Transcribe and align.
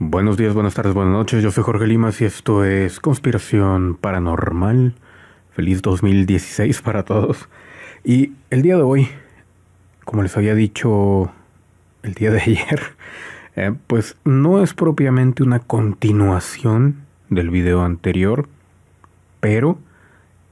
Buenos 0.00 0.36
días, 0.36 0.54
buenas 0.54 0.74
tardes, 0.74 0.92
buenas 0.92 1.12
noches. 1.12 1.40
Yo 1.40 1.52
soy 1.52 1.62
Jorge 1.62 1.86
Limas 1.86 2.20
y 2.20 2.24
esto 2.24 2.64
es 2.64 2.98
Conspiración 2.98 3.94
Paranormal. 3.94 4.96
Feliz 5.52 5.82
2016 5.82 6.82
para 6.82 7.04
todos. 7.04 7.48
Y 8.02 8.32
el 8.50 8.62
día 8.62 8.74
de 8.74 8.82
hoy, 8.82 9.08
como 10.04 10.24
les 10.24 10.36
había 10.36 10.56
dicho 10.56 11.30
el 12.02 12.14
día 12.14 12.32
de 12.32 12.40
ayer, 12.44 12.82
eh, 13.54 13.72
pues 13.86 14.16
no 14.24 14.64
es 14.64 14.74
propiamente 14.74 15.44
una 15.44 15.60
continuación 15.60 17.04
del 17.30 17.50
video 17.50 17.84
anterior, 17.84 18.48
pero 19.38 19.78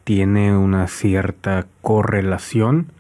tiene 0.05 0.57
una 0.57 0.87
cierta 0.87 1.67
correlación. 1.81 2.93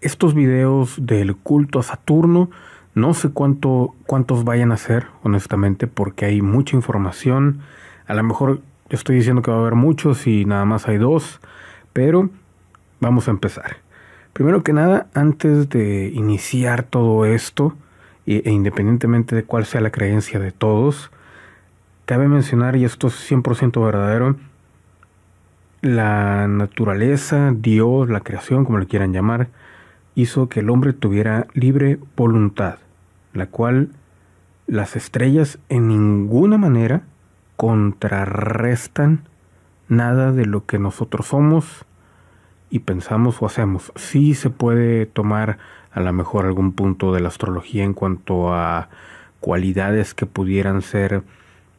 Estos 0.00 0.34
videos 0.34 0.96
del 1.06 1.36
culto 1.36 1.78
a 1.78 1.84
Saturno 1.84 2.50
no 2.94 3.12
sé 3.12 3.30
cuánto, 3.30 3.94
cuántos 4.06 4.44
vayan 4.44 4.70
a 4.70 4.76
ser, 4.76 5.08
honestamente, 5.22 5.86
porque 5.88 6.26
hay 6.26 6.42
mucha 6.42 6.76
información. 6.76 7.60
A 8.06 8.14
lo 8.14 8.22
mejor 8.22 8.60
estoy 8.88 9.16
diciendo 9.16 9.42
que 9.42 9.50
va 9.50 9.56
a 9.56 9.60
haber 9.60 9.74
muchos 9.74 10.26
y 10.28 10.44
nada 10.44 10.64
más 10.64 10.86
hay 10.86 10.98
dos, 10.98 11.40
pero 11.92 12.30
vamos 13.00 13.26
a 13.26 13.32
empezar. 13.32 13.78
Primero 14.32 14.62
que 14.62 14.72
nada, 14.72 15.08
antes 15.12 15.68
de 15.68 16.08
iniciar 16.08 16.84
todo 16.84 17.24
esto, 17.26 17.74
e 18.26 18.48
independientemente 18.50 19.34
de 19.34 19.44
cuál 19.44 19.66
sea 19.66 19.80
la 19.80 19.90
creencia 19.90 20.38
de 20.38 20.52
todos, 20.52 21.10
cabe 22.06 22.28
mencionar, 22.28 22.76
y 22.76 22.84
esto 22.84 23.08
es 23.08 23.30
100% 23.30 23.84
verdadero, 23.84 24.36
la 25.82 26.46
naturaleza, 26.48 27.52
Dios, 27.54 28.08
la 28.08 28.20
creación, 28.20 28.64
como 28.64 28.78
le 28.78 28.86
quieran 28.86 29.12
llamar, 29.12 29.48
hizo 30.14 30.48
que 30.48 30.60
el 30.60 30.70
hombre 30.70 30.92
tuviera 30.92 31.46
libre 31.54 31.98
voluntad 32.16 32.78
la 33.34 33.46
cual 33.46 33.90
las 34.66 34.96
estrellas 34.96 35.58
en 35.68 35.88
ninguna 35.88 36.56
manera 36.56 37.02
contrarrestan 37.56 39.24
nada 39.88 40.32
de 40.32 40.46
lo 40.46 40.64
que 40.64 40.78
nosotros 40.78 41.26
somos 41.26 41.84
y 42.70 42.80
pensamos 42.80 43.42
o 43.42 43.46
hacemos. 43.46 43.92
Sí 43.96 44.34
se 44.34 44.50
puede 44.50 45.06
tomar 45.06 45.58
a 45.92 46.00
lo 46.00 46.12
mejor 46.12 46.46
algún 46.46 46.72
punto 46.72 47.12
de 47.12 47.20
la 47.20 47.28
astrología 47.28 47.84
en 47.84 47.94
cuanto 47.94 48.52
a 48.54 48.88
cualidades 49.40 50.14
que 50.14 50.26
pudieran 50.26 50.82
ser 50.82 51.22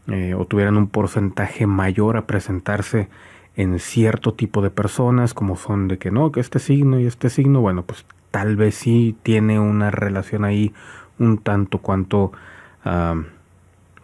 eh, 0.08 0.36
o 0.36 0.46
tuvieran 0.46 0.78
un 0.78 0.88
porcentaje 0.88 1.66
mayor 1.66 2.16
a 2.16 2.28
presentarse 2.28 3.10
en 3.56 3.80
cierto 3.80 4.34
tipo 4.34 4.62
de 4.62 4.70
personas, 4.70 5.34
como 5.34 5.56
son 5.56 5.88
de 5.88 5.98
que 5.98 6.12
no, 6.12 6.32
que 6.32 6.42
este 6.42 6.60
signo 6.60 7.00
y 7.00 7.06
este 7.06 7.30
signo, 7.30 7.62
bueno, 7.62 7.84
pues 7.84 8.06
tal 8.32 8.56
vez 8.56 8.76
sí 8.76 9.18
tiene 9.24 9.60
una 9.60 9.92
relación 9.92 10.46
ahí 10.46 10.74
un 11.20 11.38
tanto 11.38 11.80
cuanto 11.80 12.32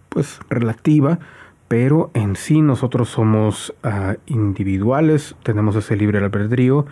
pues 0.09 0.39
relativa, 0.49 1.19
pero 1.67 2.11
en 2.13 2.35
sí 2.35 2.61
nosotros 2.61 3.07
somos 3.07 3.73
ah, 3.81 4.15
individuales, 4.25 5.37
tenemos 5.43 5.75
ese 5.77 5.95
libre 5.95 6.19
albedrío 6.19 6.85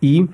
y 0.00 0.28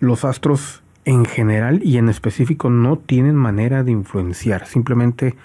los 0.00 0.24
astros 0.24 0.82
en 1.04 1.24
general 1.24 1.80
y 1.84 1.98
en 1.98 2.08
específico 2.08 2.68
no 2.68 2.98
tienen 2.98 3.36
manera 3.36 3.84
de 3.84 3.92
influenciar, 3.92 4.66
simplemente 4.66 5.36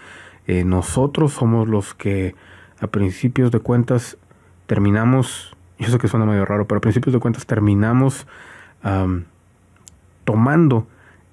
eh, 0.47 0.63
nosotros 0.63 1.33
somos 1.33 1.67
los 1.67 1.93
que 1.93 2.33
a 2.79 2.87
principios 2.87 3.51
de 3.51 3.59
cuentas 3.59 4.17
terminamos, 4.65 5.55
yo 5.77 5.89
sé 5.89 5.99
que 5.99 6.07
suena 6.07 6.25
medio 6.25 6.45
raro, 6.45 6.67
pero 6.67 6.79
a 6.79 6.81
principios 6.81 7.13
de 7.13 7.19
cuentas 7.19 7.45
terminamos 7.45 8.25
tomando 10.23 10.87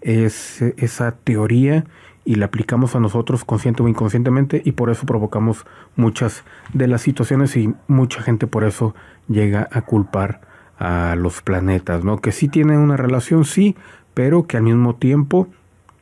esa 0.05 1.13
teoría 1.13 1.85
y 2.25 2.37
la 2.37 2.47
aplicamos 2.47 2.95
a 2.95 3.01
nosotros 3.01 3.45
consciente 3.45 3.83
o 3.83 3.89
inconscientemente 3.89 4.63
y 4.65 4.73
por 4.73 4.91
eso 4.91 5.07
provocamos 5.07 5.67
muchas 5.97 6.45
de 6.73 6.89
las 6.89 7.03
situaciones 7.03 7.57
y 7.57 7.75
mucha 7.89 8.23
gente 8.23 8.47
por 8.47 8.65
eso 8.65 8.95
llega 9.29 9.69
a 9.73 9.83
culpar 9.83 10.41
a 10.79 11.15
los 11.17 11.43
planetas, 11.43 12.05
¿no? 12.05 12.19
Que 12.19 12.33
sí 12.33 12.49
tienen 12.49 12.79
una 12.79 12.97
relación, 12.97 13.45
sí, 13.45 13.77
pero 14.15 14.47
que 14.47 14.57
al 14.57 14.65
mismo 14.65 14.97
tiempo 14.97 15.49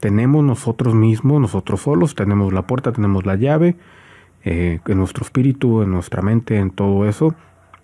tenemos 0.00 0.44
nosotros 0.44 0.94
mismos, 0.94 1.40
nosotros 1.40 1.82
solos, 1.82 2.14
tenemos 2.14 2.52
la 2.52 2.62
puerta, 2.62 2.92
tenemos 2.92 3.26
la 3.26 3.36
llave, 3.36 3.76
eh, 4.44 4.80
en 4.86 4.98
nuestro 4.98 5.24
espíritu, 5.24 5.82
en 5.82 5.92
nuestra 5.92 6.22
mente, 6.22 6.56
en 6.56 6.70
todo 6.70 7.08
eso, 7.08 7.34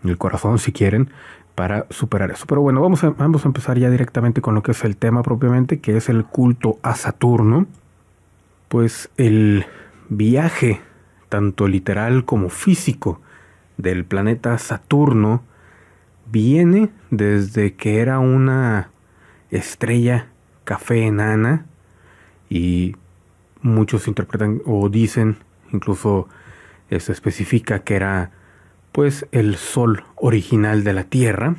en 0.03 0.11
el 0.11 0.19
corazón 0.19 0.59
si 0.59 0.73
quieren, 0.73 1.11
para 1.59 1.87
superar 1.91 2.31
eso. 2.31 2.47
Pero 2.47 2.61
bueno, 2.61 2.81
vamos 2.81 3.03
a, 3.03 3.11
vamos 3.11 3.45
a 3.45 3.49
empezar 3.49 3.77
ya 3.77 3.91
directamente 3.91 4.41
con 4.41 4.55
lo 4.55 4.63
que 4.63 4.71
es 4.71 4.85
el 4.85 4.97
tema 4.97 5.25
propiamente, 5.25 5.81
que 5.81 5.97
es 5.97 6.09
el 6.09 6.25
culto 6.25 6.79
a 6.85 6.95
Saturno. 6.95 7.67
Pues 8.69 9.11
el 9.17 9.67
viaje, 10.09 10.81
tanto 11.29 11.67
literal 11.67 12.25
como 12.25 12.49
físico, 12.49 13.21
del 13.77 14.05
planeta 14.05 14.57
Saturno 14.59 15.43
viene 16.31 16.91
desde 17.11 17.75
que 17.75 17.99
era 17.99 18.21
una 18.21 18.91
estrella 19.51 20.29
café 20.63 21.07
enana 21.07 21.67
y 22.49 22.95
muchos 23.63 24.07
interpretan 24.07 24.63
o 24.65 24.89
dicen, 24.89 25.39
incluso 25.73 26.29
se 26.89 27.11
especifica 27.11 27.81
que 27.81 27.97
era 27.97 28.31
pues 28.99 29.29
el 29.31 29.55
Sol 29.55 30.03
original 30.17 30.83
de 30.83 30.93
la 30.93 31.05
Tierra, 31.05 31.55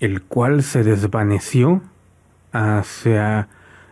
el 0.00 0.22
cual 0.22 0.64
se 0.64 0.82
desvaneció 0.82 1.82
hacia 2.50 3.46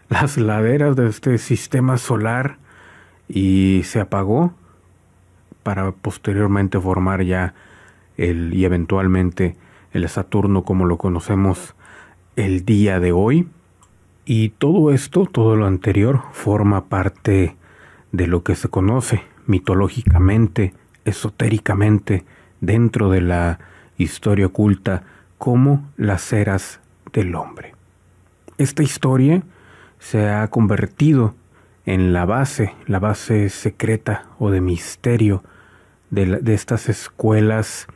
las 0.08 0.36
laderas 0.36 0.96
de 0.96 1.06
este 1.06 1.38
sistema 1.38 1.96
solar 1.96 2.58
y 3.28 3.82
se 3.84 4.00
apagó 4.00 4.52
para 5.62 5.92
posteriormente 5.92 6.80
formar 6.80 7.22
ya 7.22 7.54
el 8.16 8.52
y 8.52 8.64
eventualmente 8.64 9.56
el 9.92 10.08
Saturno 10.08 10.64
como 10.64 10.84
lo 10.84 10.98
conocemos 10.98 11.76
el 12.34 12.64
día 12.64 12.98
de 12.98 13.12
hoy. 13.12 13.48
Y 14.24 14.48
todo 14.48 14.90
esto, 14.90 15.26
todo 15.26 15.54
lo 15.54 15.66
anterior, 15.66 16.22
forma 16.32 16.86
parte 16.86 17.54
de 18.10 18.26
lo 18.26 18.42
que 18.42 18.56
se 18.56 18.68
conoce 18.68 19.22
mitológicamente, 19.46 20.74
esotéricamente, 21.04 22.24
dentro 22.62 23.10
de 23.10 23.20
la 23.20 23.58
historia 23.98 24.46
oculta 24.46 25.02
como 25.36 25.90
las 25.98 26.32
eras 26.32 26.80
del 27.12 27.34
hombre. 27.34 27.74
Esta 28.56 28.82
historia 28.82 29.42
se 29.98 30.30
ha 30.30 30.48
convertido 30.48 31.34
en 31.84 32.12
la 32.12 32.24
base, 32.24 32.74
la 32.86 33.00
base 33.00 33.50
secreta 33.50 34.26
o 34.38 34.50
de 34.50 34.60
misterio 34.60 35.42
de, 36.10 36.40
de 36.40 36.54
estas 36.54 36.88
escuelas 36.88 37.88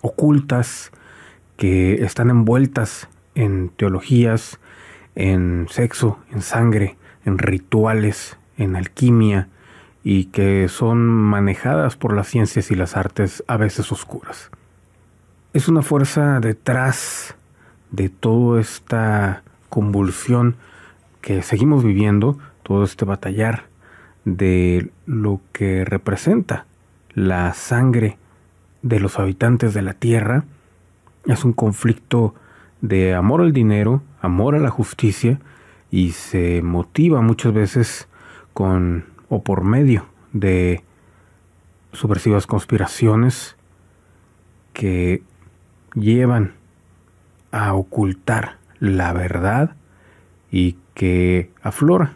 ocultas 0.00 0.90
que 1.56 2.04
están 2.04 2.30
envueltas 2.30 3.08
en 3.36 3.68
teologías, 3.70 4.58
en 5.14 5.68
sexo, 5.70 6.18
en 6.32 6.42
sangre, 6.42 6.96
en 7.24 7.38
rituales, 7.38 8.36
en 8.56 8.74
alquimia, 8.74 9.48
y 10.04 10.26
que 10.26 10.68
son 10.68 11.06
manejadas 11.06 11.96
por 11.96 12.14
las 12.14 12.28
ciencias 12.28 12.70
y 12.70 12.74
las 12.74 12.96
artes 12.96 13.44
a 13.46 13.56
veces 13.56 13.92
oscuras. 13.92 14.50
Es 15.52 15.68
una 15.68 15.82
fuerza 15.82 16.40
detrás 16.40 17.36
de 17.90 18.08
toda 18.08 18.60
esta 18.60 19.42
convulsión 19.68 20.56
que 21.20 21.42
seguimos 21.42 21.84
viviendo, 21.84 22.38
todo 22.62 22.84
este 22.84 23.04
batallar 23.04 23.64
de 24.24 24.90
lo 25.06 25.40
que 25.52 25.84
representa 25.84 26.66
la 27.14 27.52
sangre 27.54 28.18
de 28.82 28.98
los 28.98 29.18
habitantes 29.18 29.74
de 29.74 29.82
la 29.82 29.94
tierra. 29.94 30.44
Es 31.26 31.44
un 31.44 31.52
conflicto 31.52 32.34
de 32.80 33.14
amor 33.14 33.40
al 33.40 33.52
dinero, 33.52 34.02
amor 34.20 34.54
a 34.54 34.58
la 34.58 34.70
justicia 34.70 35.38
y 35.90 36.12
se 36.12 36.62
motiva 36.62 37.20
muchas 37.20 37.52
veces 37.52 38.08
con 38.54 39.11
o 39.32 39.42
por 39.42 39.64
medio 39.64 40.04
de 40.34 40.84
subversivas 41.94 42.46
conspiraciones 42.46 43.56
que 44.74 45.22
llevan 45.94 46.52
a 47.50 47.72
ocultar 47.72 48.58
la 48.78 49.14
verdad 49.14 49.74
y 50.50 50.76
que 50.92 51.50
aflora 51.62 52.12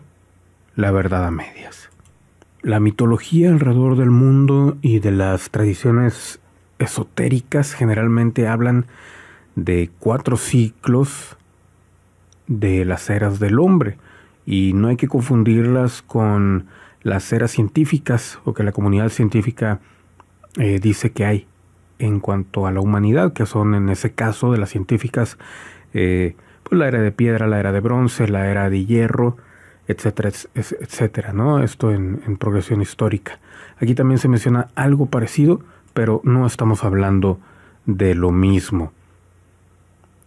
la 0.74 0.90
verdad 0.90 1.24
a 1.24 1.30
medias. 1.30 1.88
La 2.60 2.80
mitología 2.80 3.48
alrededor 3.48 3.96
del 3.96 4.10
mundo 4.10 4.76
y 4.82 4.98
de 4.98 5.12
las 5.12 5.48
tradiciones 5.48 6.38
esotéricas 6.78 7.72
generalmente 7.72 8.46
hablan 8.46 8.84
de 9.54 9.90
cuatro 10.00 10.36
ciclos 10.36 11.38
de 12.46 12.84
las 12.84 13.08
eras 13.08 13.38
del 13.38 13.58
hombre 13.58 13.96
y 14.44 14.74
no 14.74 14.88
hay 14.88 14.96
que 14.96 15.08
confundirlas 15.08 16.02
con 16.02 16.66
las 17.06 17.32
eras 17.32 17.52
científicas 17.52 18.40
o 18.44 18.52
que 18.52 18.64
la 18.64 18.72
comunidad 18.72 19.10
científica 19.10 19.78
eh, 20.56 20.80
dice 20.82 21.12
que 21.12 21.24
hay 21.24 21.46
en 22.00 22.18
cuanto 22.18 22.66
a 22.66 22.72
la 22.72 22.80
humanidad, 22.80 23.32
que 23.32 23.46
son 23.46 23.76
en 23.76 23.88
ese 23.90 24.12
caso 24.12 24.50
de 24.50 24.58
las 24.58 24.70
científicas, 24.70 25.38
eh, 25.94 26.34
pues 26.64 26.76
la 26.76 26.88
era 26.88 27.00
de 27.00 27.12
piedra, 27.12 27.46
la 27.46 27.60
era 27.60 27.70
de 27.70 27.78
bronce, 27.78 28.26
la 28.26 28.50
era 28.50 28.68
de 28.68 28.84
hierro, 28.84 29.36
etcétera, 29.86 30.30
etcétera, 30.54 31.32
¿no? 31.32 31.62
Esto 31.62 31.92
en, 31.92 32.36
progresión 32.38 32.82
histórica. 32.82 33.38
Aquí 33.80 33.94
también 33.94 34.18
se 34.18 34.26
menciona 34.26 34.68
algo 34.74 35.06
parecido, 35.06 35.60
pero 35.94 36.20
no 36.24 36.44
estamos 36.44 36.82
hablando 36.82 37.38
de 37.84 38.16
lo 38.16 38.32
mismo. 38.32 38.92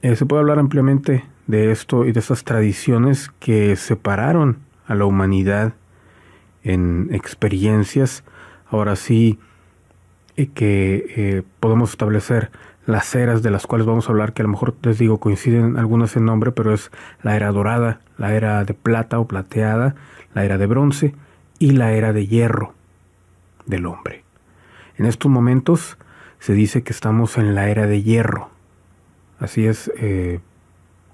Eh, 0.01 0.15
se 0.15 0.25
puede 0.25 0.39
hablar 0.39 0.59
ampliamente 0.59 1.25
de 1.45 1.71
esto 1.71 2.05
y 2.05 2.13
de 2.13 2.21
estas 2.21 2.45
tradiciones 2.45 3.31
que 3.39 3.75
separaron 3.75 4.59
a 4.87 4.95
la 4.95 5.03
humanidad 5.03 5.73
en 6.63 7.09
experiencias. 7.11 8.23
Ahora 8.69 8.95
sí 8.95 9.39
eh, 10.35 10.47
que 10.47 11.05
eh, 11.15 11.43
podemos 11.59 11.91
establecer 11.91 12.51
las 12.85 13.13
eras 13.13 13.43
de 13.43 13.51
las 13.51 13.67
cuales 13.67 13.85
vamos 13.85 14.07
a 14.07 14.11
hablar, 14.11 14.33
que 14.33 14.41
a 14.41 14.45
lo 14.45 14.49
mejor 14.49 14.75
les 14.81 14.97
digo 14.97 15.19
coinciden 15.19 15.77
algunas 15.77 16.15
en 16.15 16.25
nombre, 16.25 16.51
pero 16.51 16.73
es 16.73 16.91
la 17.21 17.35
era 17.35 17.51
dorada, 17.51 17.99
la 18.17 18.33
era 18.33 18.63
de 18.63 18.73
plata 18.73 19.19
o 19.19 19.27
plateada, 19.27 19.95
la 20.33 20.43
era 20.43 20.57
de 20.57 20.65
bronce 20.65 21.13
y 21.59 21.71
la 21.71 21.91
era 21.93 22.13
de 22.13 22.25
hierro 22.25 22.73
del 23.65 23.85
hombre. 23.85 24.23
En 24.97 25.05
estos 25.05 25.31
momentos 25.31 25.97
se 26.39 26.53
dice 26.53 26.81
que 26.81 26.91
estamos 26.91 27.37
en 27.37 27.53
la 27.53 27.69
era 27.69 27.85
de 27.85 28.01
hierro. 28.01 28.49
Así 29.39 29.65
es 29.65 29.91
eh, 29.97 30.39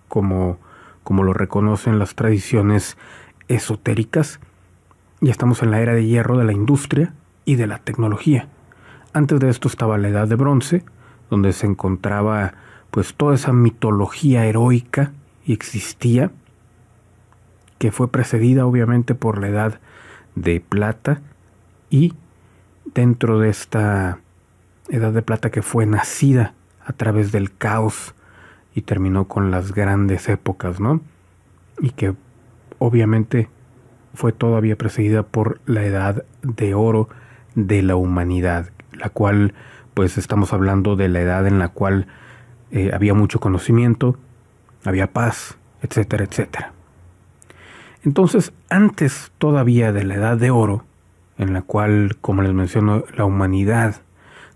como, 0.08 0.58
como 1.04 1.24
lo 1.24 1.34
reconocen 1.34 2.00
las 2.00 2.16
tradiciones 2.16 2.98
esotéricas. 3.48 4.40
Y 5.22 5.30
estamos 5.30 5.64
en 5.64 5.72
la 5.72 5.82
era 5.82 5.94
de 5.94 6.06
hierro 6.06 6.38
de 6.38 6.46
la 6.46 6.54
industria 6.54 7.14
y 7.46 7.56
de 7.56 7.68
la 7.68 7.80
tecnología. 7.80 8.48
Antes 9.14 9.40
de 9.40 9.50
esto 9.50 9.68
estaba 9.68 9.98
la 9.98 10.10
edad 10.10 10.28
de 10.28 10.36
bronce, 10.36 10.84
donde 11.30 11.54
se 11.54 11.66
encontraba 11.66 12.54
pues 12.92 13.14
toda 13.14 13.36
esa 13.36 13.54
mitología 13.54 14.46
heroica 14.46 15.12
y 15.46 15.54
existía, 15.54 16.32
que 17.78 17.92
fue 17.92 18.10
precedida 18.10 18.66
obviamente 18.66 19.16
por 19.16 19.40
la 19.40 19.48
edad 19.48 19.80
de 20.36 20.60
plata 20.60 21.22
y 21.90 22.14
dentro 22.94 23.40
de 23.40 23.50
esta 23.50 24.20
edad 24.90 25.12
de 25.12 25.22
plata 25.22 25.50
que 25.50 25.62
fue 25.62 25.86
nacida 25.86 26.54
a 26.86 26.94
través 26.94 27.32
del 27.32 27.56
caos 27.56 28.14
y 28.74 28.82
terminó 28.82 29.28
con 29.28 29.52
las 29.52 29.74
grandes 29.74 30.30
épocas, 30.30 30.80
¿no? 30.80 31.02
Y 31.80 31.92
que 31.92 32.14
obviamente 32.80 33.50
fue 34.16 34.32
todavía 34.32 34.76
precedida 34.76 35.24
por 35.24 35.60
la 35.66 35.84
edad 35.84 36.26
de 36.42 36.74
oro 36.74 37.10
de 37.56 37.82
la 37.82 37.96
humanidad, 37.96 38.70
la 38.94 39.10
cual 39.10 39.54
pues 39.94 40.18
estamos 40.18 40.54
hablando 40.54 40.96
de 40.96 41.10
la 41.10 41.22
edad 41.22 41.48
en 41.48 41.60
la 41.60 41.70
cual 41.70 42.08
eh, 42.72 42.92
había 42.94 43.14
mucho 43.14 43.40
conocimiento, 43.40 44.18
había 44.84 45.08
paz, 45.08 45.58
etcétera, 45.82 46.26
etcétera. 46.26 46.74
Entonces, 48.04 48.54
antes 48.70 49.32
todavía 49.38 49.92
de 49.92 50.04
la 50.04 50.16
edad 50.16 50.38
de 50.38 50.52
oro, 50.52 50.86
en 51.38 51.54
la 51.54 51.62
cual, 51.62 52.18
como 52.22 52.42
les 52.42 52.54
menciono, 52.54 53.04
la 53.16 53.26
humanidad 53.26 54.02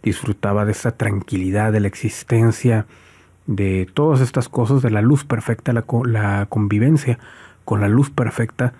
disfrutaba 0.03 0.65
de 0.65 0.71
esa 0.71 0.91
tranquilidad, 0.91 1.71
de 1.71 1.79
la 1.79 1.87
existencia, 1.87 2.85
de 3.47 3.89
todas 3.93 4.21
estas 4.21 4.49
cosas, 4.49 4.81
de 4.81 4.91
la 4.91 5.01
luz 5.01 5.25
perfecta, 5.25 5.73
la, 5.73 5.83
la 6.05 6.45
convivencia 6.47 7.17
con 7.65 7.81
la 7.81 7.87
luz 7.87 8.09
perfecta. 8.09 8.73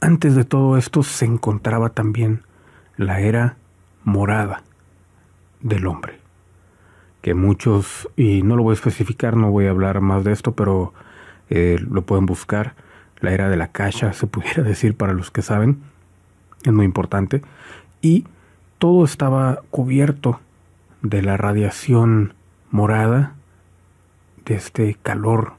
Antes 0.00 0.34
de 0.34 0.44
todo 0.44 0.76
esto 0.76 1.02
se 1.02 1.24
encontraba 1.24 1.90
también 1.90 2.42
la 2.96 3.20
era 3.20 3.56
morada 4.04 4.62
del 5.60 5.86
hombre, 5.86 6.20
que 7.22 7.34
muchos, 7.34 8.08
y 8.14 8.42
no 8.42 8.56
lo 8.56 8.62
voy 8.62 8.72
a 8.72 8.74
especificar, 8.74 9.36
no 9.36 9.50
voy 9.50 9.66
a 9.66 9.70
hablar 9.70 10.00
más 10.02 10.22
de 10.22 10.32
esto, 10.32 10.52
pero 10.52 10.92
eh, 11.48 11.78
lo 11.80 12.02
pueden 12.02 12.26
buscar, 12.26 12.74
la 13.20 13.32
era 13.32 13.48
de 13.48 13.56
la 13.56 13.68
cacha, 13.68 14.12
se 14.12 14.26
pudiera 14.28 14.62
decir 14.62 14.96
para 14.96 15.14
los 15.14 15.30
que 15.30 15.42
saben, 15.42 15.80
es 16.62 16.72
muy 16.72 16.84
importante, 16.84 17.42
y 18.02 18.26
todo 18.78 19.04
estaba 19.04 19.62
cubierto 19.70 20.40
de 21.00 21.22
la 21.22 21.36
radiación 21.36 22.34
morada, 22.70 23.34
de 24.44 24.54
este 24.54 24.94
calor 25.02 25.54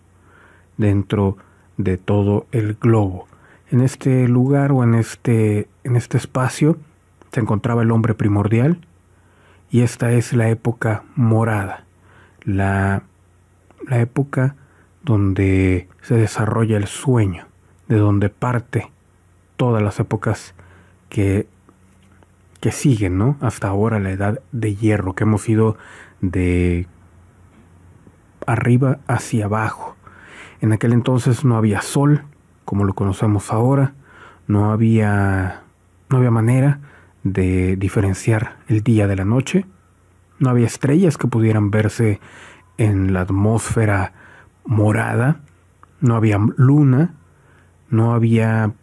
dentro 0.78 1.38
de 1.78 1.98
todo 1.98 2.46
el 2.52 2.76
globo. 2.76 3.28
En 3.72 3.82
este 3.82 4.28
lugar 4.28 4.72
o 4.72 4.84
en 4.84 4.96
este, 4.96 5.68
en 5.84 5.96
este 5.96 6.18
espacio 6.18 6.78
se 7.32 7.40
encontraba 7.40 7.84
el 7.84 7.92
hombre 7.92 8.14
primordial 8.14 8.80
y 9.70 9.82
esta 9.82 10.12
es 10.12 10.34
la 10.34 10.50
época 10.50 11.04
morada, 11.16 11.86
la, 12.44 13.04
la 13.86 14.00
época 14.00 14.56
donde 15.04 15.88
se 16.02 16.16
desarrolla 16.16 16.78
el 16.78 16.88
sueño, 16.88 17.48
de 17.88 17.98
donde 17.98 18.30
parte 18.30 18.90
todas 19.58 19.84
las 19.84 20.00
épocas 20.00 20.54
que 21.10 21.48
que 22.60 22.72
siguen, 22.72 23.18
¿no? 23.18 23.38
Hasta 23.42 23.68
ahora 23.68 24.00
la 24.00 24.12
edad 24.12 24.42
de 24.52 24.76
hierro, 24.76 25.14
que 25.14 25.24
hemos 25.24 25.48
ido 25.48 25.78
de 26.22 26.88
arriba 28.46 29.00
hacia 29.08 29.46
abajo. 29.46 29.96
En 30.62 30.72
aquel 30.74 30.94
entonces 30.94 31.46
no 31.46 31.58
había 31.58 31.82
sol, 31.82 32.24
como 32.68 32.84
lo 32.84 32.96
conocemos 32.96 33.54
ahora, 33.54 33.94
no 34.46 34.74
había, 34.74 35.64
no 36.10 36.18
había 36.18 36.32
manera 36.32 36.82
de 37.24 37.78
diferenciar 37.78 38.58
el 38.68 38.84
día 38.84 39.08
de 39.08 39.16
la 39.16 39.24
noche, 39.24 39.66
no 40.38 40.50
había 40.50 40.68
estrellas 40.68 41.18
que 41.18 41.30
pudieran 41.30 41.72
verse 41.72 42.20
en 42.78 43.14
la 43.14 43.22
atmósfera 43.22 44.12
morada, 44.66 45.40
no 46.02 46.18
había 46.18 46.40
luna, 46.58 47.14
no 47.90 48.14
había 48.14 48.74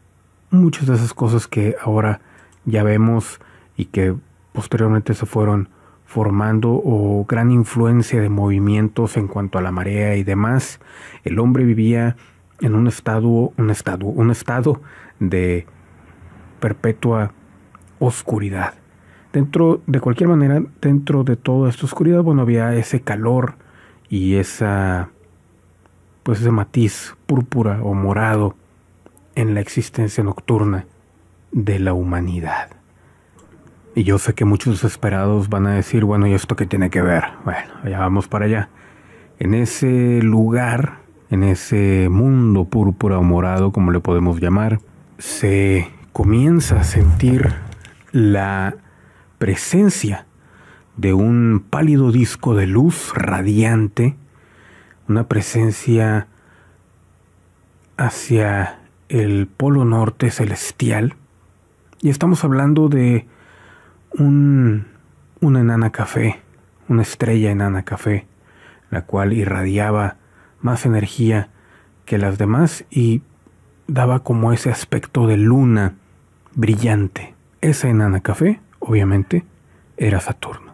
muchas 0.51 0.87
de 0.87 0.95
esas 0.95 1.13
cosas 1.13 1.47
que 1.47 1.77
ahora 1.79 2.23
ya 2.65 2.85
vemos 2.85 3.39
y 3.77 3.85
que 3.85 4.17
posteriormente 4.55 5.13
se 5.13 5.27
fueron 5.27 5.69
formando 6.07 6.71
o 6.73 7.27
gran 7.29 7.51
influencia 7.51 8.19
de 8.23 8.31
movimientos 8.31 9.19
en 9.19 9.29
cuanto 9.29 9.59
a 9.59 9.63
la 9.63 9.73
marea 9.73 10.17
y 10.17 10.25
demás, 10.25 10.81
el 11.23 11.39
hombre 11.39 11.65
vivía 11.65 12.17
en 12.61 12.75
un 12.75 12.87
estado, 12.87 13.53
un 13.57 13.71
estado, 13.71 14.07
un 14.07 14.31
estado 14.31 14.81
de 15.21 15.67
perpetua 16.61 17.33
oscuridad. 17.99 18.75
Dentro, 19.33 19.83
de 19.87 20.01
cualquier 20.01 20.29
manera, 20.29 20.63
dentro 20.81 21.25
de 21.25 21.37
toda 21.37 21.69
esta 21.69 21.87
oscuridad, 21.87 22.23
bueno, 22.23 22.43
había 22.43 22.75
ese 22.75 23.01
calor 23.01 23.55
y 24.09 24.37
esa, 24.37 25.11
pues 26.23 26.41
ese 26.41 26.51
matiz 26.51 27.17
púrpura 27.27 27.83
o 27.83 27.95
morado 27.95 28.55
en 29.35 29.55
la 29.55 29.61
existencia 29.61 30.23
nocturna 30.23 30.87
de 31.51 31.79
la 31.81 31.95
humanidad. 31.95 32.71
Y 33.97 34.03
yo 34.03 34.19
sé 34.19 34.35
que 34.35 34.45
muchos 34.45 34.75
desesperados 34.75 35.49
van 35.49 35.67
a 35.67 35.75
decir, 35.75 36.05
bueno, 36.05 36.27
¿y 36.27 36.35
esto 36.35 36.57
qué 36.57 36.67
tiene 36.67 36.91
que 36.91 37.03
ver? 37.03 37.25
Bueno, 37.45 37.73
ya 37.89 38.01
vamos 38.01 38.27
para 38.27 38.47
allá. 38.47 38.69
En 39.39 39.55
ese 39.55 40.21
lugar, 40.23 41.04
en 41.31 41.43
ese 41.43 42.09
mundo 42.11 42.67
púrpura 42.67 43.19
o 43.19 43.23
morado, 43.23 43.73
como 43.73 43.91
le 43.91 44.01
podemos 44.01 44.41
llamar, 44.41 44.81
se 45.19 45.91
comienza 46.13 46.81
a 46.81 46.85
sentir 46.85 47.55
la 48.13 48.77
presencia 49.39 50.27
de 50.97 51.13
un 51.13 51.65
pálido 51.69 52.13
disco 52.13 52.55
de 52.55 52.67
luz 52.67 53.13
radiante, 53.15 54.17
una 55.09 55.27
presencia 55.27 56.29
hacia 57.97 58.79
el 59.09 59.47
polo 59.47 59.85
norte 59.85 60.31
celestial. 60.31 61.15
Y 62.01 62.11
estamos 62.11 62.45
hablando 62.45 62.89
de 62.89 63.27
un, 64.13 64.87
una 65.41 65.61
enana 65.61 65.91
café, 65.91 66.41
una 66.89 67.03
estrella 67.03 67.51
enana 67.51 67.83
café, 67.85 68.27
la 68.91 69.03
cual 69.03 69.33
irradiaba 69.33 70.17
más 70.65 70.87
energía 70.87 71.51
que 72.07 72.17
las 72.17 72.39
demás 72.39 72.87
y 72.91 73.21
daba 73.87 74.21
como 74.21 74.53
ese 74.53 74.71
aspecto 74.71 75.27
de 75.27 75.37
luna 75.37 75.95
brillante. 76.55 77.35
Esa 77.61 77.89
enana 77.89 78.21
café, 78.21 78.61
obviamente, 78.79 79.45
era 79.99 80.21
Saturno. 80.21 80.73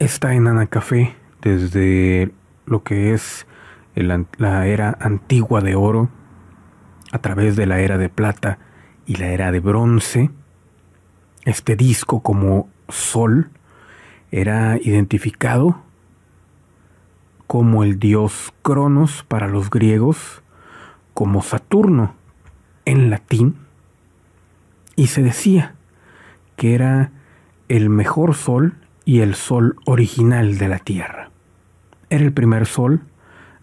Esta 0.00 0.34
enana 0.34 0.66
café, 0.66 1.14
desde 1.42 2.32
lo 2.66 2.82
que 2.82 3.14
es 3.14 3.46
la 3.94 4.66
era 4.66 4.98
antigua 5.00 5.60
de 5.60 5.76
oro, 5.76 6.08
a 7.12 7.20
través 7.20 7.54
de 7.54 7.66
la 7.66 7.78
era 7.78 7.98
de 7.98 8.08
plata 8.08 8.58
y 9.06 9.14
la 9.14 9.28
era 9.28 9.52
de 9.52 9.60
bronce, 9.60 10.30
este 11.44 11.76
disco 11.76 12.20
como 12.20 12.68
Sol 12.88 13.50
era 14.32 14.76
identificado 14.76 15.82
como 17.48 17.82
el 17.82 17.98
dios 17.98 18.52
Cronos 18.62 19.24
para 19.26 19.48
los 19.48 19.70
griegos, 19.70 20.42
como 21.14 21.42
Saturno 21.42 22.14
en 22.84 23.10
latín, 23.10 23.56
y 24.94 25.08
se 25.08 25.22
decía 25.22 25.74
que 26.54 26.74
era 26.74 27.10
el 27.68 27.88
mejor 27.88 28.34
sol 28.34 28.74
y 29.04 29.20
el 29.20 29.34
sol 29.34 29.76
original 29.86 30.58
de 30.58 30.68
la 30.68 30.78
Tierra. 30.78 31.30
Era 32.10 32.22
el 32.22 32.32
primer 32.32 32.66
sol 32.66 33.02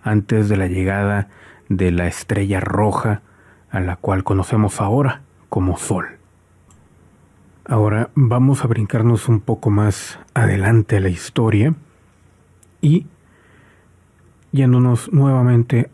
antes 0.04 0.50
de 0.50 0.58
la 0.58 0.68
llegada 0.68 1.30
de 1.70 1.92
la 1.92 2.08
estrella 2.08 2.60
roja 2.60 3.22
a 3.70 3.80
la 3.82 3.98
cual 3.98 4.24
conocemos 4.24 4.82
ahora 4.82 5.22
como 5.50 5.78
Sol. 5.78 6.06
Ahora 7.68 8.10
vamos 8.16 8.64
a 8.64 8.68
brincarnos 8.68 9.28
un 9.28 9.42
poco 9.42 9.70
más 9.70 10.20
adelante 10.34 10.98
a 10.98 11.02
la 11.02 11.10
historia 11.10 11.76
y 12.82 13.08
yéndonos 14.56 15.12
nuevamente 15.12 15.90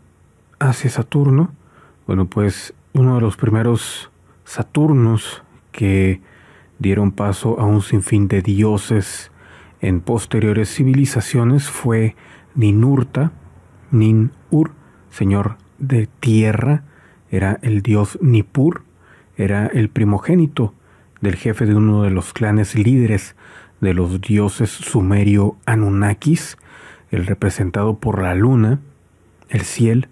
hacia 0.60 0.88
Saturno, 0.88 1.52
bueno 2.06 2.26
pues 2.26 2.74
uno 2.92 3.16
de 3.16 3.20
los 3.20 3.36
primeros 3.36 4.10
Saturnos 4.44 5.42
que 5.72 6.20
dieron 6.78 7.10
paso 7.10 7.58
a 7.58 7.64
un 7.64 7.82
sinfín 7.82 8.28
de 8.28 8.40
dioses 8.40 9.32
en 9.80 10.00
posteriores 10.00 10.72
civilizaciones 10.72 11.68
fue 11.68 12.14
Ninurta, 12.54 13.32
Nin-Ur, 13.90 14.72
señor 15.10 15.56
de 15.78 16.06
tierra, 16.20 16.84
era 17.30 17.58
el 17.62 17.82
dios 17.82 18.18
Nippur, 18.20 18.82
era 19.36 19.66
el 19.66 19.88
primogénito 19.88 20.74
del 21.20 21.34
jefe 21.34 21.66
de 21.66 21.74
uno 21.74 22.02
de 22.02 22.10
los 22.10 22.32
clanes 22.32 22.74
líderes 22.76 23.34
de 23.80 23.94
los 23.94 24.20
dioses 24.20 24.70
sumerio 24.70 25.56
Anunnakis, 25.66 26.58
el 27.12 27.26
representado 27.26 27.98
por 27.98 28.20
la 28.20 28.34
luna, 28.34 28.80
el 29.48 29.60
cielo, 29.60 30.08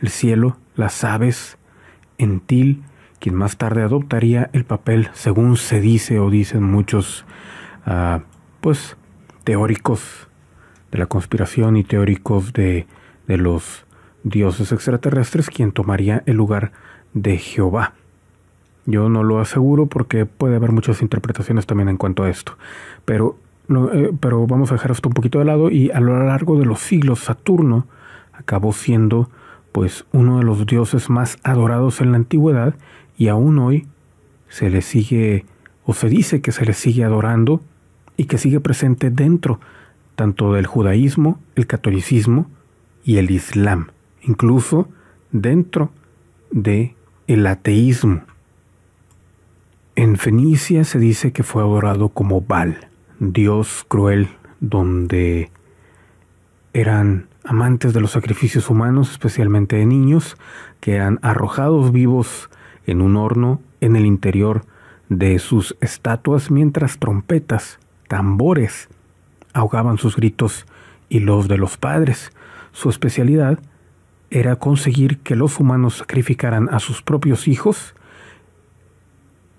el 0.00 0.10
cielo, 0.10 0.58
las 0.76 1.02
aves, 1.02 1.58
Entil, 2.18 2.84
quien 3.18 3.34
más 3.34 3.56
tarde 3.56 3.82
adoptaría 3.82 4.50
el 4.52 4.64
papel, 4.64 5.08
según 5.14 5.56
se 5.56 5.80
dice 5.80 6.20
o 6.20 6.30
dicen 6.30 6.62
muchos, 6.62 7.24
ah, 7.86 8.20
pues, 8.60 8.96
teóricos 9.42 10.28
de 10.92 10.98
la 10.98 11.06
conspiración 11.06 11.76
y 11.76 11.84
teóricos 11.84 12.52
de, 12.52 12.86
de 13.26 13.38
los 13.38 13.86
dioses 14.22 14.70
extraterrestres, 14.72 15.50
quien 15.50 15.72
tomaría 15.72 16.22
el 16.26 16.36
lugar 16.36 16.72
de 17.14 17.38
Jehová. 17.38 17.94
Yo 18.84 19.08
no 19.08 19.22
lo 19.22 19.40
aseguro 19.40 19.86
porque 19.86 20.26
puede 20.26 20.56
haber 20.56 20.72
muchas 20.72 21.02
interpretaciones 21.02 21.66
también 21.66 21.88
en 21.88 21.96
cuanto 21.96 22.24
a 22.24 22.30
esto. 22.30 22.58
Pero, 23.04 23.38
eh, 23.68 24.12
pero 24.20 24.46
vamos 24.46 24.70
a 24.70 24.74
dejar 24.74 24.90
esto 24.90 25.08
un 25.08 25.14
poquito 25.14 25.38
de 25.38 25.44
lado 25.44 25.70
y 25.70 25.90
a 25.90 26.00
lo 26.00 26.24
largo 26.24 26.58
de 26.58 26.66
los 26.66 26.80
siglos 26.80 27.20
Saturno 27.20 27.86
acabó 28.32 28.72
siendo 28.72 29.30
pues 29.72 30.04
uno 30.12 30.38
de 30.38 30.44
los 30.44 30.66
dioses 30.66 31.08
más 31.08 31.38
adorados 31.42 32.00
en 32.00 32.12
la 32.12 32.18
antigüedad 32.18 32.74
y 33.16 33.28
aún 33.28 33.58
hoy 33.58 33.86
se 34.48 34.68
le 34.68 34.82
sigue 34.82 35.46
o 35.84 35.94
se 35.94 36.08
dice 36.08 36.40
que 36.40 36.52
se 36.52 36.64
le 36.64 36.74
sigue 36.74 37.04
adorando 37.04 37.62
y 38.16 38.26
que 38.26 38.38
sigue 38.38 38.60
presente 38.60 39.10
dentro 39.10 39.60
tanto 40.14 40.52
del 40.52 40.66
judaísmo, 40.66 41.40
el 41.54 41.66
catolicismo 41.66 42.50
y 43.02 43.16
el 43.16 43.30
islam, 43.30 43.88
incluso 44.22 44.88
dentro 45.30 45.90
de 46.50 46.94
ateísmo. 47.46 48.22
En 49.96 50.16
Fenicia 50.16 50.84
se 50.84 50.98
dice 50.98 51.32
que 51.32 51.42
fue 51.42 51.62
adorado 51.62 52.10
como 52.10 52.40
Baal, 52.42 52.88
dios 53.22 53.84
cruel, 53.86 54.28
donde 54.58 55.52
eran 56.72 57.28
amantes 57.44 57.92
de 57.92 58.00
los 58.00 58.10
sacrificios 58.10 58.68
humanos, 58.68 59.12
especialmente 59.12 59.76
de 59.76 59.86
niños, 59.86 60.36
que 60.80 60.96
eran 60.96 61.20
arrojados 61.22 61.92
vivos 61.92 62.50
en 62.84 63.00
un 63.00 63.16
horno 63.16 63.62
en 63.80 63.94
el 63.94 64.06
interior 64.06 64.64
de 65.08 65.38
sus 65.38 65.76
estatuas 65.80 66.50
mientras 66.50 66.98
trompetas, 66.98 67.78
tambores, 68.08 68.88
ahogaban 69.52 69.98
sus 69.98 70.16
gritos 70.16 70.66
y 71.08 71.20
los 71.20 71.46
de 71.46 71.58
los 71.58 71.76
padres. 71.76 72.32
Su 72.72 72.90
especialidad 72.90 73.60
era 74.30 74.56
conseguir 74.56 75.18
que 75.18 75.36
los 75.36 75.60
humanos 75.60 75.98
sacrificaran 75.98 76.68
a 76.72 76.80
sus 76.80 77.02
propios 77.02 77.46
hijos 77.46 77.94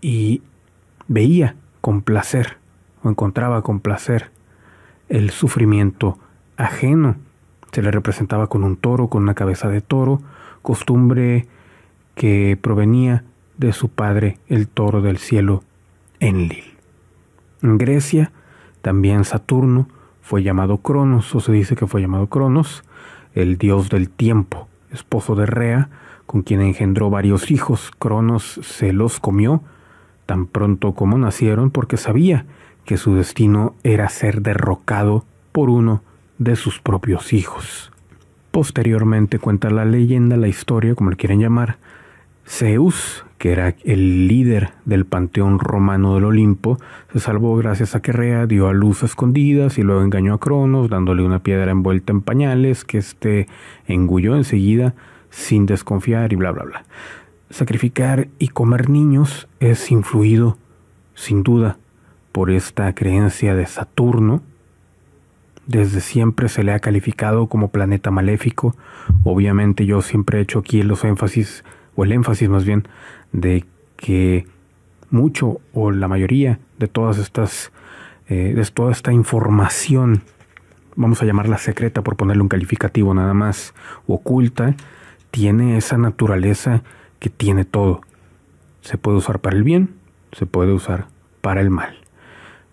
y 0.02 0.42
veía 1.08 1.56
con 1.80 2.02
placer 2.02 2.58
encontraba 3.10 3.62
con 3.62 3.80
placer 3.80 4.32
el 5.10 5.30
sufrimiento 5.30 6.18
ajeno. 6.58 7.16
Se 7.72 7.82
le 7.82 7.92
representaba 7.92 8.48
con 8.48 8.64
un 8.64 8.78
toro, 8.78 9.08
con 9.08 9.24
una 9.24 9.34
cabeza 9.34 9.70
de 9.70 9.82
toro, 9.82 10.22
costumbre 10.62 11.48
que 12.16 12.58
provenía 12.62 13.24
de 13.58 13.74
su 13.74 13.90
padre, 13.90 14.40
el 14.48 14.68
toro 14.68 15.02
del 15.02 15.18
cielo, 15.18 15.64
Enlil. 16.20 16.64
En 17.62 17.78
Grecia, 17.78 18.32
también 18.82 19.24
Saturno 19.24 19.88
fue 20.22 20.44
llamado 20.44 20.78
Cronos, 20.78 21.34
o 21.36 21.40
se 21.40 21.52
dice 21.52 21.76
que 21.76 21.88
fue 21.88 22.02
llamado 22.02 22.28
Cronos, 22.28 22.84
el 23.34 23.58
dios 23.58 23.90
del 23.90 24.10
tiempo, 24.10 24.68
esposo 24.92 25.36
de 25.36 25.46
Rea, 25.46 25.90
con 26.26 26.44
quien 26.44 26.62
engendró 26.62 27.10
varios 27.10 27.52
hijos. 27.52 27.92
Cronos 27.98 28.60
se 28.64 28.94
los 28.94 29.20
comió 29.20 29.64
tan 30.26 30.46
pronto 30.46 30.94
como 30.94 31.18
nacieron 31.18 31.72
porque 31.72 31.98
sabía 31.98 32.46
que 32.86 32.98
su 32.98 33.16
destino 33.16 33.76
era 33.84 34.10
ser 34.10 34.42
derrocado 34.42 35.26
por 35.52 35.70
uno 35.70 36.04
de 36.38 36.56
sus 36.56 36.80
propios 36.80 37.34
hijos. 37.34 37.92
Posteriormente 38.52 39.40
cuenta 39.40 39.70
la 39.70 39.86
leyenda, 39.86 40.38
la 40.38 40.48
historia, 40.48 40.96
como 40.96 41.10
le 41.10 41.16
quieren 41.16 41.40
llamar, 41.40 41.78
Zeus, 42.46 43.26
que 43.38 43.52
era 43.52 43.76
el 43.84 44.28
líder 44.28 44.72
del 44.86 45.06
panteón 45.06 45.60
romano 45.60 46.16
del 46.16 46.26
Olimpo, 46.26 46.78
se 47.12 47.20
salvó 47.20 47.56
gracias 47.56 47.96
a 47.96 48.02
que 48.02 48.12
Rea 48.12 48.46
dio 48.46 48.68
a 48.68 48.74
luz 48.74 49.04
a 49.04 49.06
escondidas 49.06 49.78
y 49.78 49.82
luego 49.84 50.02
engañó 50.02 50.34
a 50.34 50.40
Cronos, 50.40 50.90
dándole 50.90 51.24
una 51.24 51.40
piedra 51.40 51.72
envuelta 51.72 52.12
en 52.12 52.22
pañales 52.22 52.86
que 52.86 52.98
éste 52.98 53.48
engulló 53.88 54.36
enseguida 54.36 54.94
sin 55.30 55.66
desconfiar 55.66 56.32
y 56.32 56.36
bla 56.36 56.52
bla 56.52 56.64
bla. 56.64 56.86
Sacrificar 57.50 58.28
y 58.40 58.50
comer 58.50 58.90
niños 58.90 59.48
es 59.60 59.92
influido, 59.92 60.58
sin 61.14 61.44
duda, 61.44 61.78
por 62.34 62.52
esta 62.52 62.94
creencia 62.94 63.56
de 63.56 63.66
Saturno. 63.66 64.42
Desde 65.66 66.02
siempre 66.02 66.50
se 66.50 66.64
le 66.64 66.74
ha 66.74 66.80
calificado 66.80 67.48
como 67.48 67.70
planeta 67.70 68.12
maléfico. 68.12 68.76
Obviamente 69.24 69.86
yo 69.86 70.02
siempre 70.02 70.40
he 70.40 70.42
hecho 70.42 70.60
aquí 70.60 70.84
los 70.84 71.06
énfasis, 71.06 71.64
o 71.96 72.04
el 72.04 72.12
énfasis 72.12 72.50
más 72.50 72.66
bien, 72.66 72.86
de 73.32 73.64
que 73.96 74.46
mucho 75.10 75.62
o 75.74 75.92
la 75.92 76.10
mayoría 76.10 76.60
de 76.80 76.88
todas 76.88 77.20
estas, 77.20 77.72
eh, 78.28 78.54
de 78.56 78.66
toda 78.66 78.92
esta 78.92 79.14
información, 79.14 80.24
vamos 80.96 81.22
a 81.22 81.26
llamarla 81.26 81.58
secreta 81.60 82.02
por 82.02 82.18
ponerle 82.18 82.42
un 82.42 82.50
calificativo 82.50 83.14
nada 83.14 83.34
más, 83.34 83.74
oculta, 84.08 84.76
tiene 85.32 85.78
esa 85.78 85.98
naturaleza 85.98 86.82
que 87.20 87.30
tiene 87.30 87.64
todo. 87.64 88.02
Se 88.82 88.98
puede 88.98 89.18
usar 89.18 89.40
para 89.40 89.56
el 89.56 89.64
bien, 89.64 89.96
se 90.34 90.46
puede 90.46 90.74
usar 90.74 91.08
para 91.42 91.62
el 91.62 91.70
mal. 91.70 92.03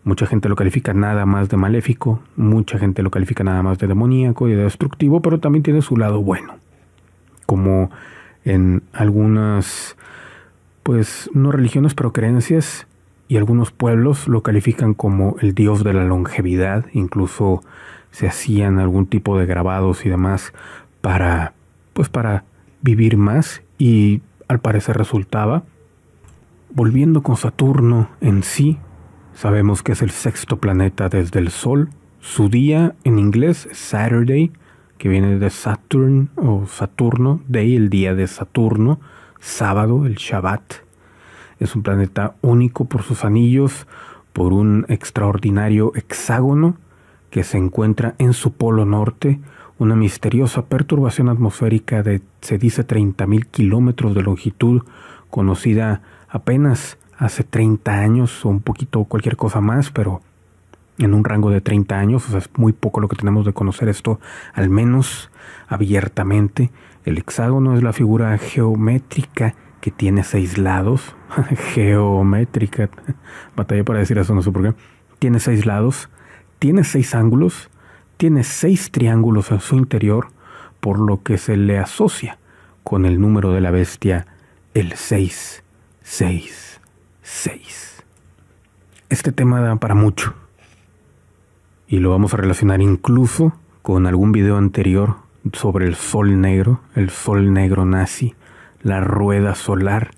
Mucha 0.03 0.27
gente 0.27 0.49
lo 0.49 0.57
califica 0.57 0.95
nada 0.95 1.27
más 1.27 1.49
de 1.49 1.57
maléfico, 1.57 2.21
mucha 2.37 2.79
gente 2.79 3.03
lo 3.03 3.11
califica 3.11 3.45
nada 3.45 3.63
más 3.63 3.79
de 3.79 3.87
demoníaco 3.87 4.49
y 4.49 4.53
de 4.53 4.65
destructivo, 4.65 5.21
pero 5.21 5.41
también 5.41 5.63
tiene 5.63 5.83
su 5.83 5.97
lado 5.97 6.23
bueno. 6.23 6.55
Como 7.45 7.91
en 8.45 8.83
algunas, 8.93 9.97
pues 10.83 11.31
no 11.35 11.53
religiones, 11.53 11.95
pero 11.95 12.13
creencias 12.13 12.87
y 13.29 13.37
algunos 13.37 13.71
pueblos 13.73 14.27
lo 14.27 14.43
califican 14.43 14.95
como 14.95 15.37
el 15.41 15.55
dios 15.55 15.85
de 15.85 15.93
la 15.93 16.05
longevidad, 16.05 16.87
incluso 16.93 17.63
se 18.11 18.27
hacían 18.27 18.79
algún 18.79 19.07
tipo 19.07 19.39
de 19.39 19.47
grabados 19.47 20.05
y 20.05 20.09
demás 20.09 20.53
para, 21.01 21.53
pues 21.93 22.09
para 22.09 22.45
vivir 22.83 23.17
más 23.17 23.63
y 23.79 24.23
al 24.49 24.61
parecer 24.61 24.97
resultaba. 24.97 25.63
Volviendo 26.73 27.23
con 27.23 27.37
Saturno 27.37 28.09
en 28.21 28.43
sí, 28.43 28.79
sabemos 29.35 29.83
que 29.83 29.93
es 29.93 30.03
el 30.03 30.11
sexto 30.11 30.59
planeta 30.59 31.09
desde 31.09 31.39
el 31.39 31.51
Sol. 31.51 31.91
Su 32.21 32.49
día 32.49 32.95
en 33.05 33.19
inglés 33.19 33.67
es 33.71 33.79
Saturday, 33.79 34.53
que 34.99 35.09
viene 35.09 35.39
de 35.39 35.51
Saturn 35.51 36.31
o 36.37 36.67
Saturno, 36.67 37.41
Day, 37.49 37.75
el 37.75 37.89
día 37.89 38.15
de 38.15 38.27
Saturno, 38.27 39.01
sábado, 39.41 40.05
el 40.07 40.17
Shabbat. 40.17 40.75
Es 41.59 41.75
un 41.75 41.83
planeta 41.83 42.37
único 42.43 42.85
por 42.85 43.03
sus 43.03 43.25
anillos, 43.25 43.87
por 44.33 44.53
un 44.53 44.85
extraordinario 44.89 45.93
hexágono 45.95 46.77
que 47.31 47.45
se 47.45 47.59
encuentra 47.59 48.15
en 48.19 48.33
su 48.33 48.53
polo 48.53 48.85
norte, 48.85 49.41
una 49.79 49.97
misteriosa 49.97 50.67
perturbación 50.67 51.31
atmosférica 51.31 52.03
de, 52.03 52.21
se 52.43 52.59
dice, 52.59 52.87
30.000 52.87 53.47
kilómetros 53.47 54.15
de 54.15 54.23
longitud, 54.23 54.83
conocida 55.31 56.03
apenas 56.29 56.99
hace 57.21 57.45
30 57.45 57.93
años 57.93 58.45
o 58.45 58.49
un 58.49 58.61
poquito 58.61 59.05
cualquier 59.05 59.37
cosa 59.37 59.61
más, 59.61 59.91
pero 59.91 60.23
en 60.99 61.15
un 61.15 61.23
rango 61.23 61.51
de 61.51 61.61
30 61.61 61.99
años, 61.99 62.27
o 62.27 62.31
sea, 62.31 62.39
es 62.39 62.51
muy 62.57 62.73
poco 62.73 63.01
lo 63.01 63.09
que 63.09 63.17
tenemos 63.17 63.45
de 63.47 63.53
conocer 63.53 63.89
esto, 63.89 64.19
al 64.55 64.71
menos 64.71 65.31
abiertamente. 65.69 66.71
El 67.05 67.19
hexágono 67.19 67.77
es 67.77 67.83
la 67.83 67.93
figura 67.93 68.37
geométrica 68.39 69.55
que 69.81 69.91
tiene 69.91 70.25
seis 70.25 70.59
lados. 70.59 71.15
geométrica, 71.75 72.89
batalla 73.55 73.85
para 73.85 74.01
decir 74.01 74.19
eso, 74.19 74.35
no 74.35 74.43
sé 74.43 74.51
por 74.51 74.63
qué. 74.63 74.75
Tiene 75.19 75.41
seis 75.41 75.67
lados, 75.67 76.09
tiene 76.59 76.85
seis 76.85 77.15
ángulos, 77.15 77.71
tiene 78.17 78.45
seis 78.45 78.91
triángulos 78.91 79.51
en 79.51 79.61
su 79.61 79.77
interior, 79.77 80.29
por 80.81 80.99
lo 80.99 81.23
que 81.23 81.37
se 81.37 81.59
le 81.59 81.79
asocia 81.79 82.39
con 82.83 83.05
el 83.05 83.21
número 83.21 83.53
de 83.53 83.61
la 83.61 83.71
bestia 83.71 84.27
el 84.73 84.95
666. 87.31 88.03
Este 89.09 89.31
tema 89.31 89.61
da 89.61 89.77
para 89.77 89.95
mucho 89.95 90.35
y 91.87 91.99
lo 91.99 92.11
vamos 92.11 92.35
a 92.35 92.37
relacionar 92.37 92.81
incluso 92.81 93.53
con 93.83 94.07
algún 94.07 94.33
video 94.33 94.57
anterior 94.57 95.17
sobre 95.53 95.87
el 95.87 95.95
sol 95.95 96.41
negro, 96.41 96.81
el 96.97 97.09
sol 97.11 97.53
negro 97.53 97.85
nazi, 97.85 98.35
la 98.83 99.01
rueda 99.01 99.55
solar, 99.55 100.11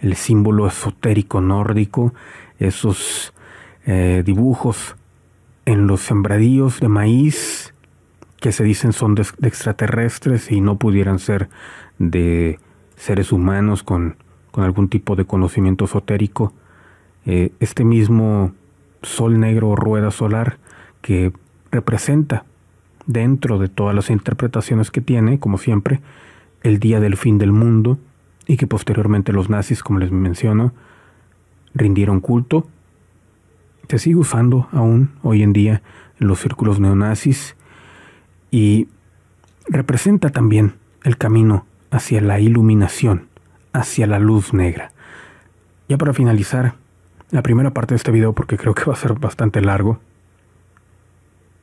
el 0.00 0.14
símbolo 0.14 0.66
esotérico 0.68 1.40
nórdico, 1.40 2.14
esos 2.58 3.34
eh, 3.84 4.22
dibujos 4.24 4.96
en 5.66 5.88
los 5.88 6.00
sembradíos 6.00 6.78
de 6.80 6.88
maíz 6.88 7.74
que 8.40 8.52
se 8.52 8.64
dicen 8.64 8.92
son 8.92 9.16
de, 9.16 9.26
extraterrestres 9.42 10.50
y 10.52 10.60
no 10.60 10.76
pudieran 10.76 11.18
ser 11.18 11.50
de 11.98 12.58
seres 12.96 13.32
humanos 13.32 13.82
con, 13.82 14.16
algún 14.54 14.88
tipo 14.88 15.16
de 15.16 15.24
conocimiento 15.24 15.84
esotérico. 15.84 16.52
Eh, 17.26 17.52
este 17.60 17.84
mismo 17.84 18.52
sol 19.02 19.40
negro 19.40 19.70
o 19.70 19.76
rueda 19.76 20.10
solar 20.10 20.58
que 21.02 21.32
representa 21.70 22.44
dentro 23.06 23.58
de 23.58 23.68
todas 23.68 23.94
las 23.94 24.10
interpretaciones 24.10 24.90
que 24.90 25.00
tiene, 25.00 25.38
como 25.38 25.58
siempre, 25.58 26.00
el 26.62 26.78
día 26.78 27.00
del 27.00 27.16
fin 27.16 27.38
del 27.38 27.52
mundo 27.52 27.98
y 28.46 28.56
que 28.56 28.66
posteriormente 28.66 29.32
los 29.32 29.50
nazis, 29.50 29.82
como 29.82 29.98
les 29.98 30.10
menciono, 30.10 30.72
rindieron 31.74 32.20
culto. 32.20 32.68
Se 33.88 33.98
sigue 33.98 34.16
usando 34.16 34.68
aún 34.72 35.10
hoy 35.22 35.42
en 35.42 35.52
día 35.52 35.82
en 36.18 36.28
los 36.28 36.40
círculos 36.40 36.80
neonazis 36.80 37.56
y 38.50 38.88
representa 39.66 40.30
también 40.30 40.74
el 41.04 41.16
camino 41.16 41.66
hacia 41.90 42.20
la 42.20 42.40
iluminación, 42.40 43.28
hacia 43.72 44.06
la 44.06 44.18
luz 44.18 44.52
negra. 44.52 44.92
Ya 45.88 45.98
para 45.98 46.12
finalizar 46.12 46.74
la 47.30 47.42
primera 47.42 47.72
parte 47.72 47.94
de 47.94 47.96
este 47.96 48.10
video, 48.10 48.32
porque 48.32 48.56
creo 48.56 48.74
que 48.74 48.84
va 48.84 48.94
a 48.94 48.96
ser 48.96 49.14
bastante 49.14 49.60
largo, 49.60 50.00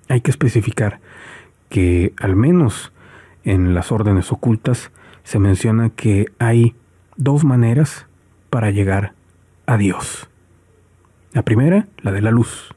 hay 0.09 0.21
que 0.21 0.31
especificar 0.31 0.99
que 1.69 2.13
al 2.19 2.35
menos 2.35 2.93
en 3.43 3.73
las 3.73 3.91
órdenes 3.91 4.31
ocultas 4.31 4.91
se 5.23 5.39
menciona 5.39 5.89
que 5.89 6.27
hay 6.39 6.75
dos 7.17 7.43
maneras 7.43 8.05
para 8.49 8.71
llegar 8.71 9.13
a 9.65 9.77
Dios. 9.77 10.29
La 11.33 11.43
primera, 11.43 11.87
la 12.01 12.11
de 12.11 12.21
la 12.21 12.31
luz. 12.31 12.73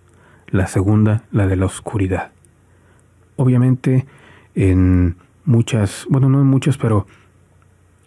La 0.48 0.66
segunda, 0.66 1.22
la 1.30 1.46
de 1.46 1.54
la 1.54 1.66
oscuridad. 1.66 2.32
Obviamente, 3.36 4.06
en 4.56 5.16
muchas, 5.44 6.06
bueno, 6.10 6.28
no 6.28 6.40
en 6.40 6.46
muchas, 6.48 6.76
pero 6.76 7.06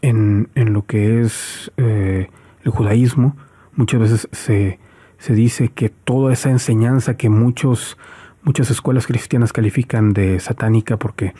en, 0.01 0.49
en 0.55 0.73
lo 0.73 0.85
que 0.85 1.21
es 1.21 1.71
eh, 1.77 2.29
el 2.63 2.71
judaísmo, 2.71 3.37
muchas 3.75 4.01
veces 4.01 4.27
se, 4.31 4.79
se 5.17 5.33
dice 5.33 5.69
que 5.69 5.89
toda 5.89 6.33
esa 6.33 6.49
enseñanza 6.49 7.17
que 7.17 7.29
muchos 7.29 7.97
Muchas 8.45 8.69
escuelas 8.71 9.07
cristianas 9.07 9.53
califican 9.53 10.11
de 10.11 10.37
satánica 10.41 10.97
porque 10.97 11.33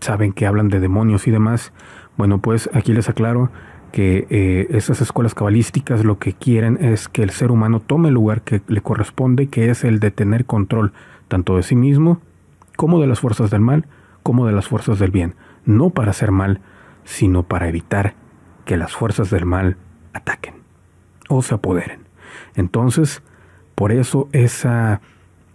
saben 0.00 0.32
que 0.32 0.46
hablan 0.46 0.68
de 0.68 0.80
demonios 0.80 1.26
y 1.26 1.30
demás. 1.30 1.70
Bueno, 2.16 2.40
pues 2.40 2.70
aquí 2.72 2.94
les 2.94 3.10
aclaro 3.10 3.50
que 3.92 4.26
eh, 4.30 4.66
esas 4.70 5.02
escuelas 5.02 5.34
cabalísticas 5.34 6.02
lo 6.02 6.18
que 6.18 6.32
quieren 6.32 6.78
es 6.80 7.08
que 7.08 7.22
el 7.22 7.28
ser 7.28 7.50
humano 7.50 7.80
tome 7.80 8.08
el 8.08 8.14
lugar 8.14 8.40
que 8.40 8.62
le 8.68 8.80
corresponde, 8.80 9.48
que 9.48 9.68
es 9.68 9.84
el 9.84 10.00
de 10.00 10.12
tener 10.12 10.46
control 10.46 10.94
tanto 11.28 11.56
de 11.56 11.62
sí 11.62 11.76
mismo 11.76 12.22
como 12.74 13.02
de 13.02 13.06
las 13.06 13.20
fuerzas 13.20 13.50
del 13.50 13.60
mal, 13.60 13.84
como 14.22 14.46
de 14.46 14.52
las 14.52 14.66
fuerzas 14.66 14.98
del 14.98 15.10
bien. 15.10 15.34
No 15.66 15.90
para 15.90 16.12
hacer 16.12 16.30
mal, 16.30 16.62
sino 17.04 17.42
para 17.42 17.68
evitar 17.68 18.14
que 18.64 18.78
las 18.78 18.94
fuerzas 18.94 19.28
del 19.28 19.44
mal 19.44 19.76
ataquen 20.14 20.59
o 21.30 21.40
se 21.40 21.54
apoderen. 21.54 22.00
Entonces, 22.54 23.22
por 23.74 23.92
eso 23.92 24.28
esa 24.32 25.00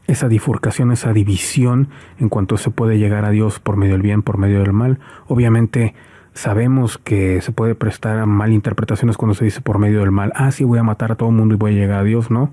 esa 0.07 0.27
bifurcación, 0.27 0.91
esa 0.91 1.13
división 1.13 1.89
en 2.19 2.29
cuanto 2.29 2.57
se 2.57 2.69
puede 2.69 2.97
llegar 2.97 3.25
a 3.25 3.31
Dios 3.31 3.59
por 3.59 3.77
medio 3.77 3.93
del 3.93 4.01
bien, 4.01 4.21
por 4.21 4.37
medio 4.37 4.59
del 4.59 4.73
mal. 4.73 4.99
Obviamente 5.27 5.95
sabemos 6.33 6.97
que 6.97 7.41
se 7.41 7.51
puede 7.51 7.75
prestar 7.75 8.19
a 8.19 8.25
malinterpretaciones 8.25 9.17
cuando 9.17 9.33
se 9.33 9.45
dice 9.45 9.61
por 9.61 9.79
medio 9.79 10.01
del 10.01 10.11
mal, 10.11 10.31
ah, 10.35 10.51
sí, 10.51 10.63
voy 10.63 10.79
a 10.79 10.83
matar 10.83 11.11
a 11.11 11.15
todo 11.15 11.29
el 11.29 11.35
mundo 11.35 11.55
y 11.55 11.57
voy 11.57 11.71
a 11.71 11.79
llegar 11.79 11.99
a 11.99 12.03
Dios, 12.03 12.29
¿no? 12.29 12.51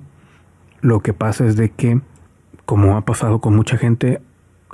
Lo 0.80 1.00
que 1.00 1.12
pasa 1.12 1.44
es 1.46 1.56
de 1.56 1.70
que, 1.70 2.00
como 2.64 2.96
ha 2.96 3.04
pasado 3.04 3.40
con 3.40 3.54
mucha 3.54 3.76
gente, 3.76 4.20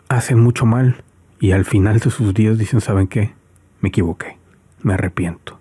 hacen 0.08 0.38
mucho 0.38 0.66
mal 0.66 1.02
y 1.40 1.52
al 1.52 1.64
final 1.64 1.98
de 1.98 2.10
sus 2.10 2.32
días 2.34 2.58
dicen, 2.58 2.80
¿saben 2.80 3.08
qué? 3.08 3.32
Me 3.80 3.88
equivoqué, 3.88 4.38
me 4.82 4.94
arrepiento. 4.94 5.58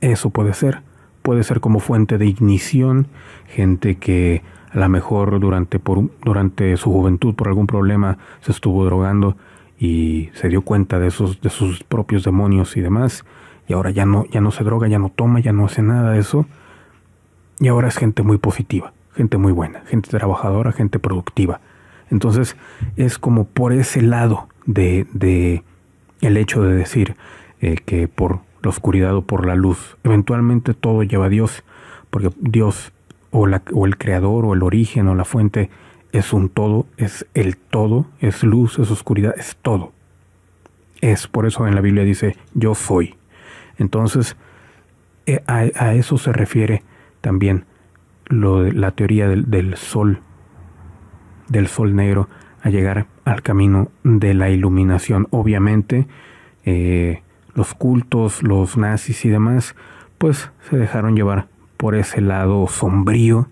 Eso 0.00 0.30
puede 0.30 0.54
ser, 0.54 0.82
puede 1.28 1.44
ser 1.44 1.60
como 1.60 1.78
fuente 1.78 2.16
de 2.16 2.24
ignición, 2.24 3.06
gente 3.48 3.96
que 3.96 4.40
a 4.72 4.78
lo 4.78 4.88
mejor 4.88 5.38
durante, 5.40 5.78
por, 5.78 6.08
durante 6.24 6.74
su 6.78 6.90
juventud 6.90 7.34
por 7.34 7.48
algún 7.48 7.66
problema 7.66 8.16
se 8.40 8.50
estuvo 8.50 8.82
drogando 8.86 9.36
y 9.78 10.30
se 10.32 10.48
dio 10.48 10.62
cuenta 10.62 10.98
de, 10.98 11.08
esos, 11.08 11.42
de 11.42 11.50
sus 11.50 11.84
propios 11.84 12.24
demonios 12.24 12.78
y 12.78 12.80
demás, 12.80 13.26
y 13.66 13.74
ahora 13.74 13.90
ya 13.90 14.06
no, 14.06 14.24
ya 14.30 14.40
no 14.40 14.50
se 14.50 14.64
droga, 14.64 14.88
ya 14.88 14.98
no 14.98 15.10
toma, 15.10 15.40
ya 15.40 15.52
no 15.52 15.66
hace 15.66 15.82
nada 15.82 16.12
de 16.12 16.20
eso, 16.20 16.46
y 17.60 17.68
ahora 17.68 17.88
es 17.88 17.98
gente 17.98 18.22
muy 18.22 18.38
positiva, 18.38 18.94
gente 19.14 19.36
muy 19.36 19.52
buena, 19.52 19.82
gente 19.84 20.08
trabajadora, 20.08 20.72
gente 20.72 20.98
productiva. 20.98 21.60
Entonces 22.10 22.56
es 22.96 23.18
como 23.18 23.44
por 23.44 23.74
ese 23.74 24.00
lado 24.00 24.48
de, 24.64 25.06
de 25.12 25.62
el 26.22 26.38
hecho 26.38 26.62
de 26.62 26.74
decir 26.74 27.16
eh, 27.60 27.76
que 27.84 28.08
por 28.08 28.47
la 28.62 28.70
oscuridad 28.70 29.14
o 29.14 29.22
por 29.22 29.46
la 29.46 29.54
luz, 29.54 29.96
eventualmente 30.04 30.74
todo 30.74 31.02
lleva 31.02 31.26
a 31.26 31.30
Dios, 31.30 31.64
porque 32.10 32.30
Dios 32.40 32.92
o, 33.30 33.46
la, 33.46 33.62
o 33.72 33.86
el 33.86 33.98
creador 33.98 34.44
o 34.44 34.54
el 34.54 34.62
origen 34.62 35.08
o 35.08 35.14
la 35.14 35.24
fuente 35.24 35.70
es 36.12 36.32
un 36.32 36.48
todo, 36.48 36.86
es 36.96 37.26
el 37.34 37.56
todo, 37.56 38.06
es 38.20 38.42
luz, 38.42 38.78
es 38.78 38.90
oscuridad, 38.90 39.34
es 39.36 39.56
todo. 39.60 39.92
Es 41.00 41.28
por 41.28 41.46
eso 41.46 41.66
en 41.66 41.74
la 41.74 41.80
Biblia 41.80 42.04
dice 42.04 42.36
yo 42.54 42.74
soy. 42.74 43.14
Entonces, 43.76 44.36
eh, 45.26 45.42
a, 45.46 45.94
eso 45.94 46.18
se 46.18 46.32
refiere 46.32 46.82
también 47.20 47.66
lo 48.26 48.62
de 48.62 48.72
la 48.72 48.92
teoría 48.92 49.28
del, 49.28 49.76
sol, 49.76 50.20
del 51.48 51.68
sol 51.68 51.94
negro, 51.94 52.28
a 52.62 52.70
llegar 52.70 53.06
al 53.24 53.42
camino 53.42 53.90
de 54.02 54.34
la 54.34 54.50
iluminación. 54.50 55.28
Obviamente, 55.30 56.08
eh, 56.64 57.22
los 57.58 57.74
cultos, 57.74 58.44
los 58.44 58.76
nazis 58.76 59.24
y 59.24 59.28
demás, 59.28 59.74
pues 60.16 60.50
se 60.70 60.76
dejaron 60.76 61.16
llevar 61.16 61.48
por 61.76 61.96
ese 61.96 62.20
lado 62.20 62.68
sombrío 62.68 63.48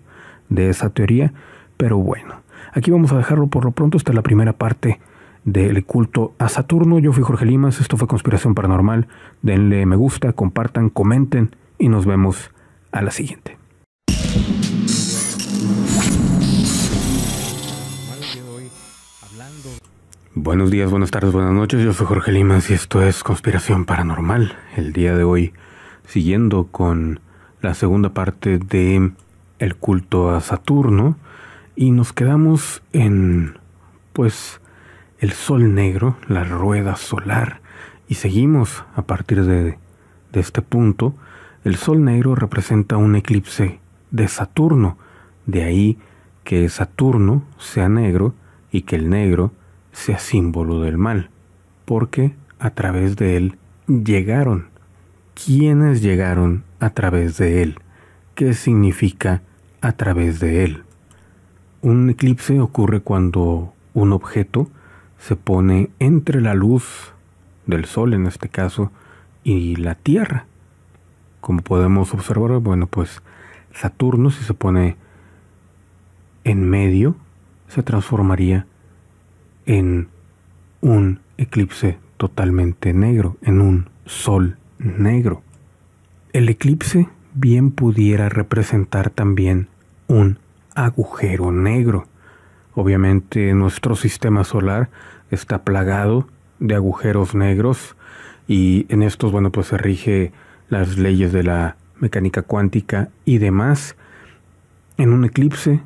de 0.47 0.69
esa 0.69 0.89
teoría, 0.89 1.33
pero 1.75 1.97
bueno, 1.97 2.35
aquí 2.73 2.89
vamos 2.89 3.11
a 3.11 3.17
dejarlo 3.17 3.47
por 3.47 3.65
lo 3.65 3.71
pronto 3.71 3.97
hasta 3.97 4.13
la 4.13 4.21
primera 4.21 4.53
parte 4.53 5.01
del 5.43 5.85
culto 5.85 6.33
a 6.39 6.47
Saturno. 6.47 6.99
Yo 6.99 7.11
fui 7.11 7.23
Jorge 7.23 7.45
Limas, 7.45 7.81
esto 7.81 7.97
fue 7.97 8.07
Conspiración 8.07 8.55
Paranormal. 8.55 9.07
Denle 9.41 9.85
me 9.85 9.97
gusta, 9.97 10.31
compartan, 10.31 10.89
comenten 10.89 11.53
y 11.77 11.89
nos 11.89 12.05
vemos 12.05 12.51
a 12.93 13.01
la 13.01 13.11
siguiente. 13.11 13.56
Buenos 20.39 20.69
días, 20.69 20.91
buenas 20.91 21.09
tardes, 21.09 21.33
buenas 21.33 21.51
noches. 21.51 21.83
Yo 21.83 21.93
soy 21.93 22.05
Jorge 22.05 22.31
Limas 22.31 22.69
y 22.69 22.75
esto 22.75 23.01
es 23.01 23.23
Conspiración 23.23 23.85
Paranormal. 23.85 24.55
El 24.75 24.93
día 24.93 25.17
de 25.17 25.23
hoy, 25.23 25.51
siguiendo 26.05 26.67
con 26.67 27.21
la 27.59 27.73
segunda 27.73 28.09
parte 28.09 28.59
de 28.59 29.13
el 29.57 29.75
culto 29.77 30.29
a 30.29 30.39
Saturno 30.41 31.17
y 31.75 31.89
nos 31.89 32.13
quedamos 32.13 32.83
en 32.93 33.57
pues 34.13 34.61
el 35.17 35.31
sol 35.31 35.73
negro, 35.73 36.17
la 36.27 36.43
rueda 36.43 36.97
solar 36.97 37.61
y 38.07 38.13
seguimos 38.13 38.85
a 38.95 39.01
partir 39.01 39.43
de, 39.43 39.79
de 40.31 40.39
este 40.39 40.61
punto. 40.61 41.15
El 41.63 41.77
sol 41.77 42.03
negro 42.03 42.35
representa 42.35 42.97
un 42.97 43.15
eclipse 43.15 43.79
de 44.11 44.27
Saturno, 44.27 44.99
de 45.47 45.63
ahí 45.63 45.97
que 46.43 46.69
Saturno 46.69 47.43
sea 47.57 47.89
negro 47.89 48.35
y 48.71 48.83
que 48.83 48.97
el 48.97 49.09
negro 49.09 49.51
sea 49.97 50.19
símbolo 50.19 50.81
del 50.81 50.99
mal, 50.99 51.31
porque 51.85 52.35
a 52.59 52.69
través 52.69 53.15
de 53.15 53.35
él 53.35 53.57
llegaron 53.87 54.67
quiénes 55.33 56.03
llegaron 56.03 56.63
a 56.79 56.91
través 56.91 57.37
de 57.37 57.63
él, 57.63 57.79
qué 58.35 58.53
significa 58.53 59.41
a 59.81 59.93
través 59.93 60.39
de 60.39 60.63
él. 60.63 60.83
Un 61.81 62.11
eclipse 62.11 62.59
ocurre 62.59 63.01
cuando 63.01 63.73
un 63.95 64.13
objeto 64.13 64.69
se 65.17 65.35
pone 65.35 65.89
entre 65.97 66.41
la 66.41 66.53
luz 66.53 67.13
del 67.65 67.85
Sol 67.85 68.13
en 68.13 68.27
este 68.27 68.49
caso 68.49 68.91
y 69.43 69.77
la 69.77 69.95
Tierra. 69.95 70.45
Como 71.41 71.61
podemos 71.61 72.13
observar, 72.13 72.59
bueno, 72.59 72.85
pues 72.85 73.23
Saturno 73.73 74.29
si 74.29 74.43
se 74.43 74.53
pone 74.53 74.95
en 76.43 76.69
medio 76.69 77.15
se 77.67 77.81
transformaría 77.81 78.67
en 79.67 80.07
un 80.81 81.19
eclipse 81.37 81.99
totalmente 82.17 82.93
negro, 82.93 83.37
en 83.43 83.61
un 83.61 83.89
sol 84.05 84.57
negro. 84.79 85.43
El 86.33 86.49
eclipse 86.49 87.07
bien 87.35 87.71
pudiera 87.71 88.29
representar 88.29 89.11
también 89.11 89.67
un 90.07 90.39
agujero 90.73 91.51
negro. 91.51 92.07
Obviamente 92.73 93.53
nuestro 93.53 93.95
sistema 93.95 94.43
solar 94.43 94.89
está 95.29 95.63
plagado 95.63 96.27
de 96.59 96.75
agujeros 96.75 97.35
negros 97.35 97.95
y 98.47 98.85
en 98.89 99.03
estos, 99.03 99.31
bueno, 99.31 99.51
pues 99.51 99.67
se 99.67 99.77
rige 99.77 100.31
las 100.69 100.97
leyes 100.97 101.33
de 101.33 101.43
la 101.43 101.75
mecánica 101.99 102.41
cuántica 102.41 103.09
y 103.25 103.39
demás. 103.39 103.95
En 104.97 105.11
un 105.11 105.25
eclipse, 105.25 105.81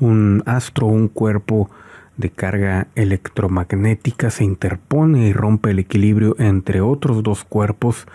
un 0.00 0.42
astro, 0.46 0.86
un 0.86 1.08
cuerpo 1.08 1.70
de 2.16 2.30
carga 2.30 2.88
electromagnética 2.94 4.30
se 4.30 4.44
interpone 4.44 5.28
y 5.28 5.32
rompe 5.32 5.70
el 5.70 5.78
equilibrio 5.78 6.36
entre 6.38 6.80
otros 6.80 7.22
dos 7.22 7.44
cuerpos 7.44 8.06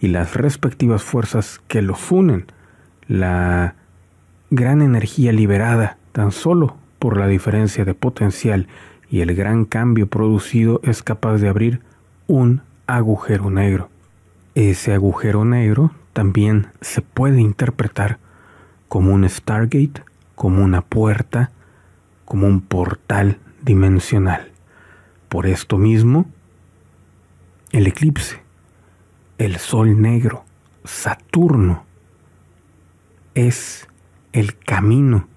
y 0.00 0.08
las 0.08 0.34
respectivas 0.34 1.02
fuerzas 1.02 1.60
que 1.66 1.82
los 1.82 2.10
unen. 2.12 2.46
La 3.08 3.74
gran 4.50 4.82
energía 4.82 5.32
liberada 5.32 5.98
tan 6.12 6.30
solo 6.30 6.76
por 6.98 7.16
la 7.16 7.26
diferencia 7.26 7.84
de 7.84 7.94
potencial 7.94 8.68
y 9.10 9.20
el 9.20 9.34
gran 9.34 9.64
cambio 9.64 10.06
producido 10.06 10.80
es 10.84 11.02
capaz 11.02 11.38
de 11.38 11.48
abrir 11.48 11.80
un 12.26 12.62
agujero 12.86 13.50
negro. 13.50 13.90
Ese 14.54 14.92
agujero 14.92 15.44
negro 15.44 15.92
también 16.12 16.68
se 16.80 17.02
puede 17.02 17.40
interpretar 17.40 18.18
como 18.88 19.12
un 19.12 19.28
Stargate, 19.28 20.02
como 20.34 20.64
una 20.64 20.82
puerta, 20.82 21.50
como 22.24 22.46
un 22.46 22.60
portal 22.60 23.38
dimensional. 23.68 24.50
Por 25.28 25.46
esto 25.46 25.76
mismo, 25.76 26.24
el 27.70 27.86
eclipse, 27.86 28.40
el 29.36 29.58
sol 29.58 30.00
negro, 30.00 30.46
Saturno, 30.84 31.84
es 33.34 33.86
el 34.32 34.58
camino 34.58 35.28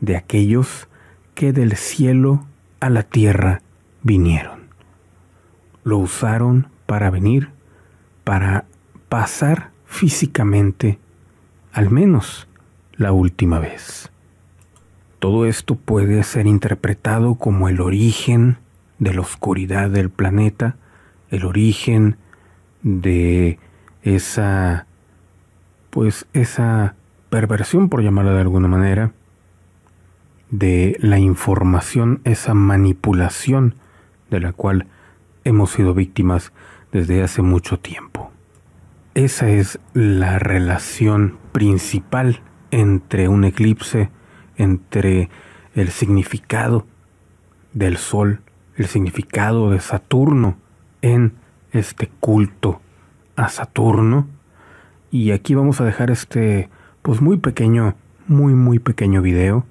de 0.00 0.16
aquellos 0.16 0.88
que 1.36 1.52
del 1.52 1.76
cielo 1.76 2.44
a 2.80 2.90
la 2.90 3.04
tierra 3.04 3.62
vinieron. 4.02 4.66
Lo 5.84 5.98
usaron 5.98 6.68
para 6.86 7.10
venir, 7.10 7.50
para 8.24 8.64
pasar 9.08 9.70
físicamente, 9.84 10.98
al 11.72 11.90
menos 11.90 12.48
la 12.94 13.12
última 13.12 13.60
vez. 13.60 14.10
Todo 15.26 15.44
esto 15.44 15.74
puede 15.74 16.22
ser 16.22 16.46
interpretado 16.46 17.34
como 17.34 17.68
el 17.68 17.80
origen 17.80 18.58
de 19.00 19.12
la 19.12 19.22
oscuridad 19.22 19.90
del 19.90 20.08
planeta, 20.08 20.76
el 21.30 21.44
origen 21.44 22.16
de 22.84 23.58
esa, 24.02 24.86
pues 25.90 26.28
esa 26.32 26.94
perversión, 27.28 27.88
por 27.88 28.04
llamarla 28.04 28.34
de 28.34 28.40
alguna 28.40 28.68
manera, 28.68 29.14
de 30.50 30.96
la 31.00 31.18
información, 31.18 32.20
esa 32.22 32.54
manipulación 32.54 33.74
de 34.30 34.38
la 34.38 34.52
cual 34.52 34.86
hemos 35.42 35.72
sido 35.72 35.92
víctimas 35.92 36.52
desde 36.92 37.24
hace 37.24 37.42
mucho 37.42 37.80
tiempo. 37.80 38.30
Esa 39.14 39.48
es 39.48 39.80
la 39.92 40.38
relación 40.38 41.36
principal 41.50 42.42
entre 42.70 43.26
un 43.26 43.42
eclipse 43.42 44.08
entre 44.56 45.28
el 45.74 45.90
significado 45.90 46.86
del 47.72 47.96
Sol, 47.96 48.40
el 48.76 48.86
significado 48.86 49.70
de 49.70 49.80
Saturno 49.80 50.56
en 51.02 51.34
este 51.72 52.08
culto 52.20 52.80
a 53.36 53.48
Saturno. 53.48 54.26
Y 55.10 55.30
aquí 55.30 55.54
vamos 55.54 55.80
a 55.80 55.84
dejar 55.84 56.10
este, 56.10 56.68
pues 57.02 57.20
muy 57.20 57.36
pequeño, 57.36 57.94
muy, 58.26 58.54
muy 58.54 58.78
pequeño 58.78 59.22
video 59.22 59.64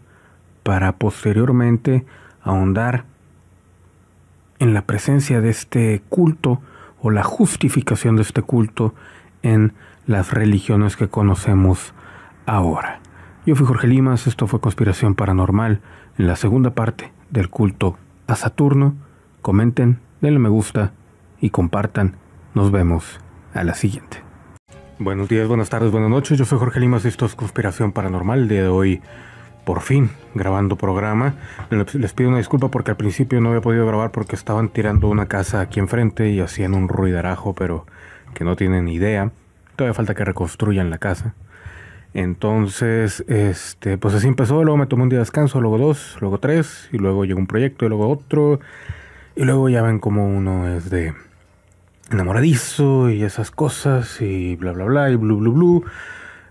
para 0.63 0.97
posteriormente 0.97 2.05
ahondar 2.41 3.05
en 4.59 4.73
la 4.73 4.83
presencia 4.83 5.41
de 5.41 5.49
este 5.49 6.01
culto 6.09 6.61
o 7.01 7.11
la 7.11 7.23
justificación 7.23 8.15
de 8.15 8.21
este 8.21 8.41
culto 8.41 8.93
en 9.43 9.73
las 10.07 10.31
religiones 10.33 10.95
que 10.95 11.07
conocemos 11.07 11.93
ahora. 12.45 12.99
Yo 13.45 13.55
fui 13.55 13.67
Jorge 13.67 13.85
Limas, 13.85 14.25
esto 14.25 14.47
fue 14.47 14.59
Conspiración 14.59 15.13
Paranormal, 15.13 15.79
en 16.17 16.25
la 16.25 16.35
segunda 16.35 16.71
parte 16.71 17.13
del 17.29 17.51
culto 17.51 17.95
a 18.25 18.35
Saturno. 18.35 18.95
Comenten, 19.43 19.99
denle 20.19 20.39
me 20.39 20.49
gusta 20.49 20.93
y 21.39 21.51
compartan. 21.51 22.15
Nos 22.55 22.71
vemos 22.71 23.19
a 23.53 23.63
la 23.63 23.75
siguiente. 23.75 24.23
Buenos 24.97 25.29
días, 25.29 25.47
buenas 25.47 25.69
tardes, 25.69 25.91
buenas 25.91 26.09
noches. 26.09 26.39
Yo 26.39 26.45
soy 26.45 26.57
Jorge 26.57 26.79
Limas 26.79 27.05
esto 27.05 27.27
es 27.27 27.35
Conspiración 27.35 27.91
Paranormal. 27.91 28.47
Día 28.47 28.63
de 28.63 28.67
hoy, 28.67 29.01
por 29.63 29.81
fin, 29.81 30.09
grabando 30.33 30.75
programa. 30.75 31.35
Les 31.69 32.13
pido 32.13 32.29
una 32.29 32.39
disculpa 32.39 32.69
porque 32.69 32.89
al 32.89 32.97
principio 32.97 33.41
no 33.41 33.49
había 33.49 33.61
podido 33.61 33.85
grabar 33.85 34.09
porque 34.09 34.35
estaban 34.35 34.69
tirando 34.69 35.07
una 35.07 35.27
casa 35.27 35.61
aquí 35.61 35.79
enfrente 35.79 36.31
y 36.31 36.39
hacían 36.39 36.73
un 36.73 36.89
ruidarajo, 36.89 37.53
pero 37.53 37.85
que 38.33 38.43
no 38.43 38.55
tienen 38.55 38.87
idea. 38.87 39.31
Todavía 39.75 39.93
falta 39.93 40.15
que 40.15 40.25
reconstruyan 40.25 40.89
la 40.89 40.97
casa. 40.97 41.35
Entonces, 42.15 43.25
este, 43.27 43.97
pues 43.97 44.15
así 44.15 44.25
empezó, 44.25 44.63
luego 44.63 44.77
me 44.77 44.85
tomé 44.85 45.03
un 45.03 45.09
día 45.09 45.17
de 45.17 45.23
descanso, 45.23 45.59
luego 45.59 45.77
dos, 45.77 46.15
luego 46.21 46.37
tres, 46.37 46.87
y 46.93 46.97
luego 46.97 47.25
llegó 47.25 47.39
un 47.39 47.45
proyecto 47.45 47.85
y 47.85 47.89
luego 47.89 48.07
otro, 48.09 48.61
y 49.35 49.43
luego 49.43 49.67
ya 49.67 49.81
ven 49.81 49.99
como 49.99 50.25
uno 50.25 50.65
es 50.69 50.89
de 50.89 51.13
enamoradizo 52.09 53.09
y 53.09 53.21
esas 53.21 53.51
cosas, 53.51 54.21
y 54.21 54.55
bla 54.55 54.71
bla 54.71 54.85
bla, 54.85 55.09
y 55.09 55.17
blu 55.17 55.39
blu 55.39 55.51
blu, 55.51 55.83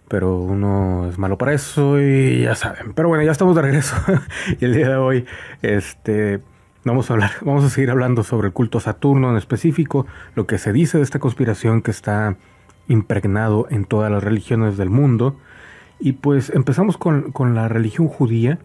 pero 0.06 0.36
uno 0.36 1.08
es 1.08 1.16
malo 1.16 1.38
para 1.38 1.54
eso 1.54 1.98
y 1.98 2.42
ya 2.42 2.54
saben. 2.56 2.92
Pero 2.92 3.08
bueno, 3.08 3.24
ya 3.24 3.32
estamos 3.32 3.56
de 3.56 3.62
regreso, 3.62 3.96
y 4.60 4.66
el 4.66 4.74
día 4.74 4.90
de 4.90 4.96
hoy, 4.96 5.24
este, 5.62 6.40
vamos 6.84 7.08
a 7.08 7.14
hablar, 7.14 7.30
vamos 7.40 7.64
a 7.64 7.70
seguir 7.70 7.90
hablando 7.90 8.22
sobre 8.22 8.48
el 8.48 8.52
culto 8.52 8.80
Saturno 8.80 9.30
en 9.30 9.38
específico, 9.38 10.06
lo 10.34 10.46
que 10.46 10.58
se 10.58 10.74
dice 10.74 10.98
de 10.98 11.04
esta 11.04 11.20
conspiración 11.20 11.80
que 11.80 11.90
está 11.90 12.36
impregnado 12.86 13.66
en 13.70 13.86
todas 13.86 14.12
las 14.12 14.22
religiones 14.22 14.76
del 14.76 14.90
mundo, 14.90 15.38
y 16.04 16.12
pues 16.12 16.50
empezamos 16.50 16.98
con, 16.98 17.32
la 17.54 17.66
religión 17.66 18.08
judía, 18.08 18.58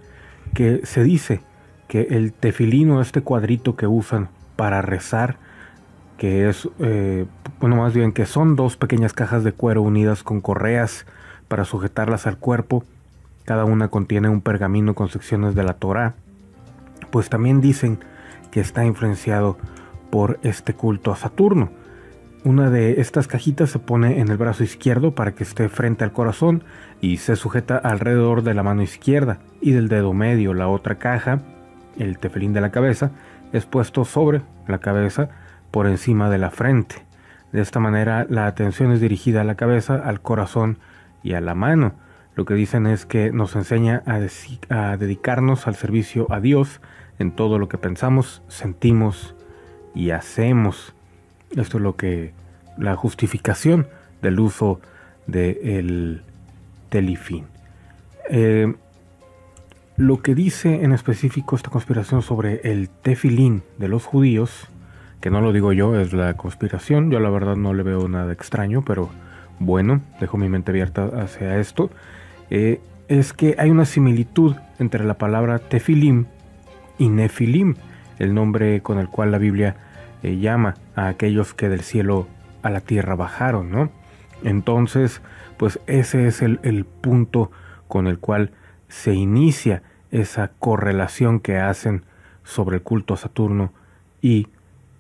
que 0.54 0.82
se 0.84 1.06
dice 1.06 1.40
que 1.88 2.02
el 2.10 2.34
tefilino, 2.34 3.00
este 3.00 3.22
cuadrito 3.22 3.78
que 3.78 3.88
usan 3.88 4.28
para 4.58 4.82
rezar, 4.82 5.38
que 6.18 6.50
es, 6.50 6.68
eh, 6.80 7.28
bueno, 7.62 7.78
más 7.78 7.94
bien 7.94 8.12
que 8.12 8.26
son 8.26 8.58
dos 8.58 8.76
pequeñas 8.76 9.14
cajas 9.14 9.46
de 9.46 9.54
cuero 9.54 9.82
unidas 9.84 10.22
con 10.22 10.42
correas 10.42 11.06
para 11.48 11.64
sujetarlas 11.64 12.28
al 12.28 12.38
cuerpo, 12.38 12.84
cada 13.46 13.64
una 13.64 13.88
contiene 13.88 14.28
un 14.28 14.42
pergamino 14.42 14.94
con 14.94 15.08
secciones 15.08 15.56
de 15.56 15.64
la 15.64 15.76
Torá, 15.76 16.16
pues 17.10 17.30
también 17.30 17.62
dicen 17.62 18.00
que 18.52 18.60
está 18.60 18.84
influenciado 18.84 19.58
por 20.12 20.42
este 20.44 20.74
culto 20.74 21.14
a 21.14 21.16
Saturno. 21.16 21.70
Una 22.46 22.70
de 22.70 23.02
estas 23.02 23.28
cajitas 23.28 23.70
se 23.70 23.80
pone 23.80 24.22
en 24.22 24.30
el 24.30 24.38
brazo 24.38 24.64
izquierdo 24.64 25.14
para 25.14 25.34
que 25.34 25.44
esté 25.44 25.68
frente 25.68 26.06
al 26.06 26.14
corazón 26.14 26.64
y 27.02 27.18
se 27.18 27.36
sujeta 27.36 27.78
alrededor 27.78 28.44
de 28.44 28.54
la 28.54 28.64
mano 28.64 28.82
izquierda 28.82 29.40
y 29.60 29.72
del 29.72 29.90
dedo 29.90 30.14
medio. 30.14 30.54
La 30.54 30.70
otra 30.70 30.96
caja, 30.96 31.42
el 31.98 32.18
tefilín 32.18 32.54
de 32.54 32.62
la 32.62 32.72
cabeza, 32.72 33.12
es 33.52 33.66
puesto 33.66 34.06
sobre 34.06 34.42
la 34.68 34.78
cabeza 34.78 35.30
por 35.70 35.86
encima 35.86 36.30
de 36.30 36.38
la 36.38 36.50
frente. 36.50 37.06
De 37.52 37.60
esta 37.60 37.82
manera 37.82 38.26
la 38.30 38.48
atención 38.48 38.94
es 38.94 39.02
dirigida 39.02 39.42
a 39.42 39.46
la 39.46 39.56
cabeza, 39.56 39.96
al 39.96 40.22
corazón 40.22 40.78
y 41.22 41.34
a 41.34 41.42
la 41.42 41.56
mano. 41.56 41.92
Lo 42.36 42.46
que 42.46 42.54
dicen 42.54 42.88
es 42.88 43.06
que 43.06 43.34
nos 43.34 43.58
enseña 43.58 44.02
a, 44.06 44.20
a 44.70 44.96
dedicarnos 44.96 45.68
al 45.68 45.76
servicio 45.76 46.26
a 46.32 46.40
Dios 46.40 46.80
en 47.18 47.32
todo 47.36 47.60
lo 47.60 47.68
que 47.68 47.78
pensamos, 47.78 48.44
sentimos 48.48 49.36
y 49.94 50.12
hacemos. 50.12 50.96
Esto 51.56 51.78
es 51.78 51.84
lo 51.84 51.96
que 51.96 52.34
la 52.78 52.96
justificación 52.96 53.88
del 54.22 54.40
uso 54.40 54.80
del 55.28 56.22
telifín. 56.90 57.46
Eh, 58.30 58.74
lo 59.98 60.22
que 60.22 60.34
dice 60.34 60.84
en 60.84 60.94
específico 60.94 61.56
esta 61.56 61.70
conspiración 61.70 62.22
sobre 62.22 62.62
el 62.64 62.90
tefilín 62.90 63.64
de 63.78 63.90
los 63.90 64.06
judíos, 64.06 64.68
que 65.20 65.30
no 65.30 65.42
lo 65.42 65.52
digo 65.52 65.74
yo, 65.74 66.00
es 66.00 66.14
la 66.14 66.36
conspiración, 66.36 67.12
yo 67.12 67.20
la 67.20 67.30
verdad 67.30 67.58
no 67.58 67.74
le 67.74 67.84
veo 67.84 68.08
nada 68.08 68.32
extraño, 68.32 68.84
pero 68.86 69.10
bueno, 69.60 70.02
dejo 70.22 70.38
mi 70.38 70.48
mente 70.48 70.72
abierta 70.72 71.06
hacia 71.22 71.58
esto, 71.60 71.90
eh, 72.50 72.80
es 73.10 73.34
que 73.34 73.56
hay 73.58 73.72
una 73.72 73.86
similitud 73.86 74.56
entre 74.80 75.04
la 75.04 75.16
palabra 75.16 75.60
tefilim 75.60 76.28
y 76.98 77.10
nefilim, 77.10 77.76
el 78.20 78.34
nombre 78.34 78.82
con 78.82 79.00
el 79.00 79.10
cual 79.10 79.32
la 79.32 79.38
Biblia 79.38 79.76
eh, 80.24 80.38
llama 80.38 80.76
a 80.96 81.08
aquellos 81.08 81.54
que 81.54 81.70
del 81.70 81.82
cielo 81.82 82.28
a 82.62 82.70
la 82.70 82.82
tierra 82.82 83.16
bajaron, 83.16 83.72
¿no? 83.72 83.90
Entonces, 84.44 85.22
pues 85.58 85.80
ese 85.88 86.28
es 86.28 86.42
el, 86.42 86.86
punto 86.86 87.52
con 87.88 88.08
el 88.08 88.20
cual 88.20 88.52
se 88.88 89.14
inicia 89.14 89.84
esa 90.12 90.52
correlación 90.60 91.40
que 91.40 91.58
hacen 91.58 92.04
sobre 92.44 92.78
el 92.78 92.84
culto 92.84 93.14
a 93.14 93.18
Saturno 93.18 93.74
y 94.22 94.48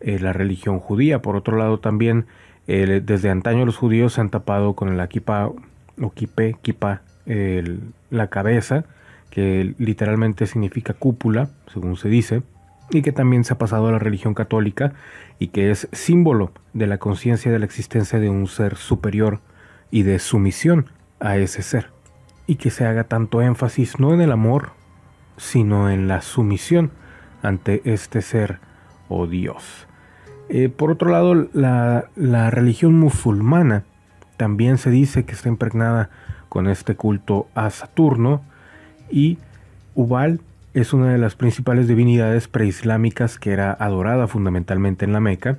eh, 0.01 0.19
la 0.19 0.33
religión 0.33 0.79
judía. 0.79 1.21
Por 1.21 1.35
otro 1.35 1.57
lado, 1.57 1.79
también 1.79 2.25
desde 2.67 3.31
antaño 3.31 3.65
los 3.65 3.77
judíos 3.77 4.13
se 4.13 4.21
han 4.21 4.29
tapado 4.29 4.75
con 4.75 4.89
el 4.89 4.99
akipa 4.99 5.49
o 5.99 6.11
kipe, 6.11 6.55
kipa, 6.61 7.01
la 8.11 8.27
cabeza, 8.27 8.85
que 9.31 9.73
literalmente 9.79 10.45
significa 10.45 10.93
cúpula, 10.93 11.49
según 11.73 11.97
se 11.97 12.09
dice, 12.09 12.43
y 12.91 13.01
que 13.01 13.11
también 13.11 13.43
se 13.43 13.53
ha 13.53 13.57
pasado 13.57 13.87
a 13.87 13.91
la 13.91 13.99
religión 13.99 14.33
católica 14.33 14.93
y 15.37 15.47
que 15.47 15.71
es 15.71 15.87
símbolo 15.91 16.51
de 16.73 16.87
la 16.87 16.97
conciencia 16.97 17.51
de 17.51 17.59
la 17.59 17.65
existencia 17.65 18.19
de 18.19 18.29
un 18.29 18.47
ser 18.47 18.75
superior 18.75 19.39
y 19.91 20.03
de 20.03 20.19
sumisión 20.19 20.87
a 21.19 21.37
ese 21.37 21.61
ser. 21.61 21.91
Y 22.47 22.55
que 22.55 22.71
se 22.71 22.85
haga 22.85 23.03
tanto 23.03 23.41
énfasis 23.41 23.99
no 23.99 24.13
en 24.13 24.21
el 24.21 24.31
amor, 24.31 24.71
sino 25.37 25.89
en 25.89 26.07
la 26.07 26.21
sumisión 26.21 26.91
ante 27.43 27.81
este 27.85 28.21
ser 28.21 28.59
o 29.07 29.27
Dios. 29.27 29.87
Eh, 30.49 30.69
por 30.69 30.91
otro 30.91 31.11
lado, 31.11 31.47
la, 31.53 32.09
la 32.15 32.49
religión 32.49 32.99
musulmana 32.99 33.83
también 34.35 34.77
se 34.77 34.89
dice 34.89 35.25
que 35.25 35.33
está 35.33 35.47
impregnada 35.47 36.09
con 36.49 36.67
este 36.67 36.95
culto 36.95 37.47
a 37.53 37.69
Saturno 37.69 38.41
y 39.11 39.37
Ubal 39.93 40.41
es 40.73 40.93
una 40.93 41.11
de 41.11 41.17
las 41.17 41.35
principales 41.35 41.87
divinidades 41.87 42.47
preislámicas 42.47 43.39
que 43.39 43.51
era 43.51 43.71
adorada 43.71 44.27
fundamentalmente 44.27 45.05
en 45.05 45.13
la 45.13 45.19
Meca. 45.19 45.57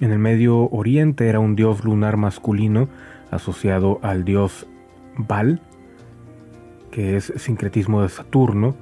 En 0.00 0.10
el 0.10 0.18
Medio 0.18 0.68
Oriente 0.70 1.28
era 1.28 1.40
un 1.40 1.56
dios 1.56 1.84
lunar 1.84 2.16
masculino 2.16 2.88
asociado 3.30 3.98
al 4.02 4.24
dios 4.24 4.66
Baal, 5.16 5.62
que 6.90 7.16
es 7.16 7.32
sincretismo 7.36 8.02
de 8.02 8.10
Saturno. 8.10 8.74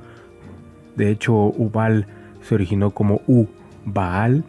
De 0.97 1.11
hecho, 1.11 1.35
Ubal 1.35 2.07
se 2.43 2.57
originó 2.57 2.91
como 2.91 3.21
U-Baal. 3.27 4.45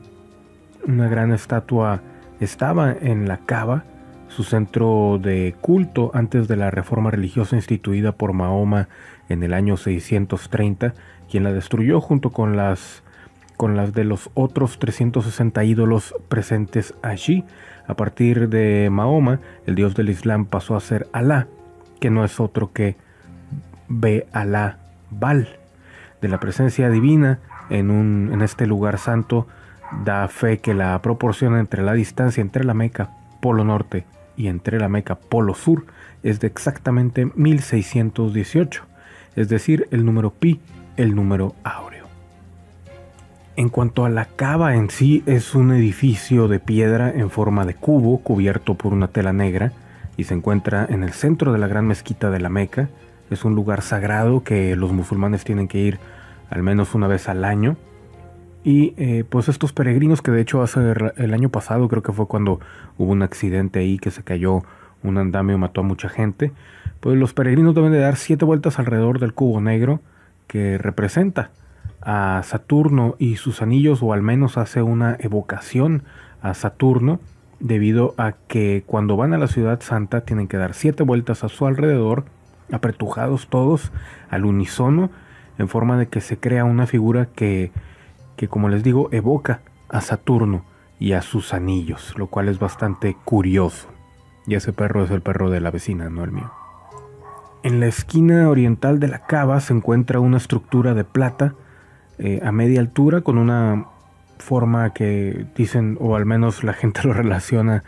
Una 0.88 1.10
gran 1.10 1.32
estatua 1.32 2.02
estaba 2.40 2.92
en 2.92 3.28
la 3.28 3.38
Cava, 3.38 3.84
su 4.30 4.44
centro 4.44 5.20
de 5.22 5.56
culto 5.62 6.10
antes 6.14 6.48
de 6.48 6.56
la 6.56 6.72
reforma 6.72 7.12
religiosa 7.12 7.56
instituida 7.56 8.14
por 8.14 8.34
Mahoma 8.34 8.88
en 9.28 9.44
el 9.44 9.54
año 9.54 9.78
630, 9.78 10.94
quien 11.30 11.44
la 11.44 11.54
destruyó 11.54 12.02
junto 12.02 12.32
con 12.32 12.58
las 12.58 13.04
con 13.58 13.76
las 13.76 13.94
de 13.94 14.06
los 14.06 14.30
otros 14.36 14.80
360 14.80 15.66
ídolos 15.66 16.16
presentes 16.30 16.94
allí. 17.02 17.44
A 17.88 17.94
partir 17.94 18.48
de 18.48 18.88
Mahoma, 18.90 19.42
el 19.66 19.76
dios 19.76 19.96
del 19.96 20.10
Islam 20.10 20.46
pasó 20.46 20.78
a 20.78 20.80
ser 20.80 21.08
Alá, 21.12 21.48
que 22.00 22.10
no 22.10 22.24
es 22.24 22.40
otro 22.40 22.72
que 22.72 22.96
Be 23.90 24.28
Alá 24.32 24.78
Bal. 25.10 25.58
De 26.22 26.30
la 26.30 26.40
presencia 26.40 26.90
divina 26.90 27.40
en, 27.70 27.92
un, 27.92 28.30
en 28.32 28.42
este 28.42 28.66
lugar 28.66 28.98
santo, 28.98 29.46
da 30.06 30.26
fe 30.30 30.60
que 30.60 30.74
la 30.74 31.02
proporción 31.02 31.58
entre 31.58 31.84
la 31.84 31.92
distancia 31.92 32.40
entre 32.40 32.64
la 32.64 32.74
Meca, 32.74 33.10
polo 33.42 33.66
norte, 33.66 34.06
y 34.38 34.48
entre 34.48 34.80
la 34.80 34.88
Meca, 34.88 35.16
polo 35.16 35.54
sur, 35.54 35.86
es 36.24 36.40
de 36.40 36.48
exactamente 36.48 37.30
1618, 37.36 38.84
es 39.36 39.50
decir, 39.50 39.88
el 39.92 40.06
número 40.06 40.32
pi, 40.32 40.62
el 41.00 41.16
número 41.16 41.56
áureo. 41.64 42.08
En 43.56 43.70
cuanto 43.70 44.04
a 44.04 44.10
la 44.10 44.26
cava 44.26 44.76
en 44.76 44.90
sí, 44.90 45.24
es 45.26 45.56
un 45.56 45.72
edificio 45.72 46.50
de 46.50 46.60
piedra 46.60 47.10
en 47.10 47.30
forma 47.30 47.66
de 47.66 47.74
cubo 47.74 48.20
cubierto 48.20 48.76
por 48.76 48.94
una 48.94 49.08
tela 49.08 49.32
negra 49.32 49.72
y 50.18 50.26
se 50.26 50.34
encuentra 50.34 50.86
en 50.90 51.04
el 51.04 51.14
centro 51.14 51.54
de 51.54 51.58
la 51.58 51.68
gran 51.68 51.88
mezquita 51.88 52.30
de 52.30 52.42
la 52.42 52.50
Meca. 52.50 52.90
Es 53.30 53.46
un 53.46 53.56
lugar 53.56 53.82
sagrado 53.82 54.44
que 54.44 54.76
los 54.76 54.92
musulmanes 54.92 55.46
tienen 55.46 55.70
que 55.70 55.78
ir 55.78 56.00
al 56.50 56.64
menos 56.64 56.94
una 56.96 57.08
vez 57.08 57.30
al 57.30 57.46
año. 57.46 57.78
Y 58.66 58.94
eh, 58.98 59.24
pues 59.28 59.48
estos 59.48 59.72
peregrinos 59.72 60.22
que 60.22 60.32
de 60.32 60.42
hecho 60.42 60.62
hace 60.62 60.80
el 61.16 61.34
año 61.34 61.48
pasado 61.48 61.88
creo 61.88 62.04
que 62.04 62.12
fue 62.12 62.28
cuando 62.28 62.60
hubo 62.98 63.14
un 63.14 63.22
accidente 63.22 63.80
ahí 63.80 64.00
que 64.00 64.12
se 64.12 64.24
cayó 64.24 64.64
un 65.02 65.18
andamio 65.18 65.56
y 65.56 65.60
mató 65.60 65.80
a 65.80 65.86
mucha 65.86 66.10
gente, 66.10 66.52
pues 67.00 67.18
los 67.18 67.34
peregrinos 67.34 67.74
deben 67.74 67.94
de 67.94 68.00
dar 68.00 68.18
siete 68.18 68.44
vueltas 68.44 68.80
alrededor 68.80 69.20
del 69.20 69.34
cubo 69.34 69.62
negro 69.62 70.02
que 70.50 70.80
representa 70.80 71.52
a 72.02 72.42
Saturno 72.44 73.16
y 73.20 73.38
sus 73.38 73.62
anillos 73.62 74.02
o 74.02 74.12
al 74.12 74.24
menos 74.24 74.58
hace 74.58 74.82
una 74.82 75.16
evocación 75.20 76.04
a 76.42 76.54
Saturno 76.54 77.20
debido 77.60 78.16
a 78.18 78.34
que 78.48 78.84
cuando 78.86 79.16
van 79.16 79.34
a 79.34 79.38
la 79.38 79.48
ciudad 79.48 79.80
santa 79.82 80.22
tienen 80.22 80.48
que 80.48 80.58
dar 80.58 80.74
siete 80.74 81.04
vueltas 81.04 81.44
a 81.44 81.50
su 81.50 81.68
alrededor, 81.68 82.26
apretujados 82.72 83.48
todos 83.48 83.92
al 84.30 84.46
unísono, 84.46 85.12
en 85.58 85.68
forma 85.68 85.98
de 85.98 86.08
que 86.08 86.20
se 86.20 86.38
crea 86.40 86.66
una 86.66 86.88
figura 86.88 87.28
que, 87.28 87.72
que 88.36 88.48
como 88.48 88.70
les 88.70 88.84
digo, 88.84 89.10
evoca 89.12 89.62
a 89.88 90.02
Saturno 90.02 90.66
y 91.00 91.14
a 91.14 91.22
sus 91.22 91.54
anillos, 91.54 92.16
lo 92.18 92.28
cual 92.28 92.50
es 92.50 92.60
bastante 92.60 93.16
curioso. 93.24 93.88
Y 94.48 94.56
ese 94.56 94.74
perro 94.74 95.04
es 95.04 95.12
el 95.12 95.22
perro 95.22 95.50
de 95.50 95.60
la 95.60 95.70
vecina, 95.70 96.10
no 96.10 96.24
el 96.24 96.32
mío. 96.32 96.59
En 97.62 97.80
la 97.80 97.88
esquina 97.88 98.50
oriental 98.50 99.00
de 99.00 99.10
la 99.10 99.20
cava 99.20 99.60
se 99.60 99.74
encuentra 99.74 100.22
una 100.22 100.38
estructura 100.38 100.94
de 100.94 101.04
plata 101.04 101.56
eh, 102.18 102.40
a 102.44 102.52
media 102.52 102.80
altura 102.80 103.22
con 103.22 103.38
una 103.38 103.86
forma 104.38 104.94
que 104.94 105.46
dicen, 105.56 105.98
o 106.00 106.16
al 106.16 106.26
menos 106.26 106.64
la 106.64 106.74
gente 106.74 107.02
lo 107.08 107.14
relaciona 107.14 107.84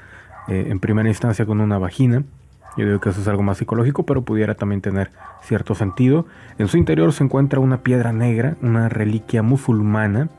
eh, 0.48 0.68
en 0.70 0.80
primera 0.80 1.08
instancia 1.08 1.46
con 1.46 1.62
una 1.62 1.78
vagina. 1.78 2.24
Yo 2.78 2.86
digo 2.86 3.00
que 3.00 3.10
eso 3.10 3.22
es 3.22 3.28
algo 3.28 3.44
más 3.44 3.58
psicológico, 3.58 4.06
pero 4.06 4.24
pudiera 4.24 4.56
también 4.56 4.82
tener 4.82 5.12
cierto 5.42 5.76
sentido. 5.76 6.26
En 6.58 6.68
su 6.68 6.78
interior 6.78 7.12
se 7.12 7.24
encuentra 7.24 7.60
una 7.60 7.82
piedra 7.84 8.14
negra, 8.14 8.56
una 8.62 8.88
reliquia 8.88 9.42
musulmana, 9.42 10.30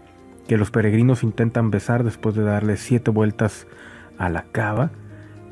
que 0.48 0.56
los 0.56 0.70
peregrinos 0.70 1.22
intentan 1.22 1.70
besar 1.70 2.04
después 2.04 2.34
de 2.34 2.42
darle 2.42 2.76
siete 2.76 3.10
vueltas 3.10 3.66
a 4.18 4.28
la 4.28 4.44
cava. 4.50 4.90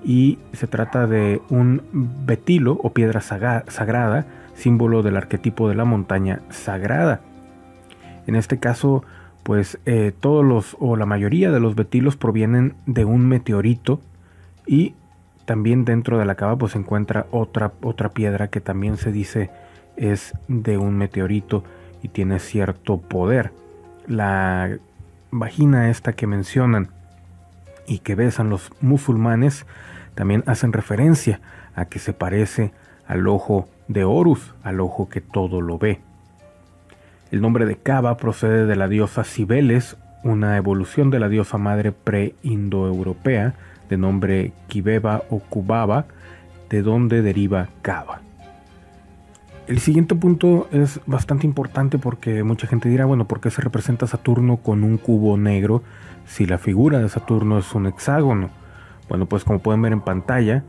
Y 0.04 0.38
se 0.52 0.66
trata 0.66 1.06
de 1.06 1.40
un 1.50 1.82
betilo 1.92 2.78
o 2.82 2.92
piedra 2.92 3.20
sagrada, 3.20 4.26
símbolo 4.54 5.02
del 5.02 5.16
arquetipo 5.16 5.68
de 5.68 5.74
la 5.74 5.84
montaña 5.84 6.40
sagrada. 6.50 7.20
En 8.26 8.36
este 8.36 8.58
caso, 8.58 9.04
pues 9.42 9.78
eh, 9.86 10.12
todos 10.18 10.44
los 10.44 10.76
o 10.78 10.96
la 10.96 11.06
mayoría 11.06 11.50
de 11.50 11.60
los 11.60 11.74
betilos 11.74 12.16
provienen 12.16 12.74
de 12.86 13.04
un 13.04 13.26
meteorito 13.26 14.00
y 14.66 14.94
también 15.44 15.84
dentro 15.84 16.18
de 16.18 16.24
la 16.24 16.36
cava 16.36 16.56
pues 16.56 16.72
se 16.72 16.78
encuentra 16.78 17.26
otra, 17.30 17.72
otra 17.82 18.10
piedra 18.10 18.48
que 18.48 18.60
también 18.60 18.96
se 18.96 19.10
dice 19.10 19.50
es 19.96 20.34
de 20.48 20.78
un 20.78 20.96
meteorito 20.96 21.64
y 22.02 22.08
tiene 22.08 22.38
cierto 22.38 22.98
poder. 22.98 23.52
La 24.06 24.78
vagina 25.30 25.90
esta 25.90 26.12
que 26.12 26.26
mencionan 26.26 26.88
y 27.90 27.98
que 27.98 28.14
besan 28.14 28.48
los 28.50 28.70
musulmanes 28.80 29.66
también 30.14 30.44
hacen 30.46 30.72
referencia 30.72 31.40
a 31.74 31.86
que 31.86 31.98
se 31.98 32.12
parece 32.12 32.72
al 33.06 33.26
ojo 33.26 33.68
de 33.88 34.04
Horus, 34.04 34.54
al 34.62 34.80
ojo 34.80 35.08
que 35.08 35.20
todo 35.20 35.60
lo 35.60 35.76
ve. 35.76 36.00
El 37.32 37.40
nombre 37.40 37.66
de 37.66 37.76
Cava 37.76 38.16
procede 38.16 38.64
de 38.66 38.76
la 38.76 38.86
diosa 38.86 39.24
Cibeles, 39.24 39.96
una 40.22 40.56
evolución 40.56 41.10
de 41.10 41.18
la 41.18 41.28
diosa 41.28 41.58
madre 41.58 41.90
pre-indoeuropea 41.90 43.54
de 43.88 43.96
nombre 43.96 44.52
Kibeba 44.68 45.22
o 45.28 45.40
Kubaba, 45.40 46.06
de 46.68 46.82
donde 46.82 47.22
deriva 47.22 47.68
Cava. 47.82 48.20
El 49.70 49.78
siguiente 49.78 50.16
punto 50.16 50.66
es 50.72 50.98
bastante 51.06 51.46
importante 51.46 51.96
porque 51.96 52.42
mucha 52.42 52.66
gente 52.66 52.88
dirá, 52.88 53.04
bueno, 53.04 53.28
¿por 53.28 53.40
qué 53.40 53.52
se 53.52 53.62
representa 53.62 54.08
Saturno 54.08 54.56
con 54.56 54.82
un 54.82 54.98
cubo 54.98 55.36
negro 55.36 55.84
si 56.26 56.44
la 56.44 56.58
figura 56.58 56.98
de 56.98 57.08
Saturno 57.08 57.56
es 57.56 57.72
un 57.72 57.86
hexágono? 57.86 58.50
Bueno, 59.08 59.26
pues 59.26 59.44
como 59.44 59.60
pueden 59.60 59.80
ver 59.80 59.92
en 59.92 60.00
pantalla, 60.00 60.64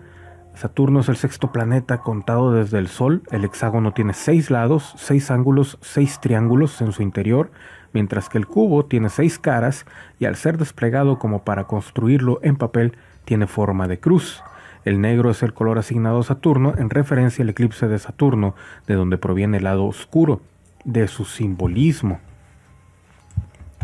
Saturno 0.54 1.00
es 1.00 1.10
el 1.10 1.16
sexto 1.16 1.52
planeta 1.52 2.02
contado 2.02 2.54
desde 2.54 2.78
el 2.78 2.90
Sol. 2.90 3.24
El 3.32 3.44
hexágono 3.44 3.92
tiene 3.92 4.14
seis 4.14 4.52
lados, 4.52 4.94
seis 4.98 5.32
ángulos, 5.32 5.80
seis 5.82 6.20
triángulos 6.22 6.80
en 6.80 6.92
su 6.92 7.02
interior, 7.02 7.50
mientras 7.94 8.30
que 8.30 8.38
el 8.38 8.46
cubo 8.46 8.86
tiene 8.86 9.10
seis 9.10 9.40
caras 9.40 9.88
y 10.20 10.26
al 10.26 10.36
ser 10.36 10.60
desplegado 10.60 11.18
como 11.18 11.44
para 11.44 11.64
construirlo 11.64 12.40
en 12.44 12.56
papel 12.56 12.96
tiene 13.26 13.48
forma 13.48 13.88
de 13.88 14.00
cruz. 14.00 14.44
El 14.84 15.02
negro 15.02 15.30
es 15.30 15.44
el 15.44 15.54
color 15.54 15.78
asignado 15.78 16.20
a 16.20 16.24
Saturno 16.24 16.74
en 16.78 16.90
referencia 16.90 17.44
al 17.44 17.50
eclipse 17.50 17.88
de 17.88 18.00
Saturno, 18.00 18.56
de 18.88 18.96
donde 18.96 19.18
proviene 19.18 19.58
el 19.58 19.66
lado 19.66 19.86
oscuro, 19.86 20.42
de 20.84 21.08
su 21.08 21.26
simbolismo. 21.26 22.20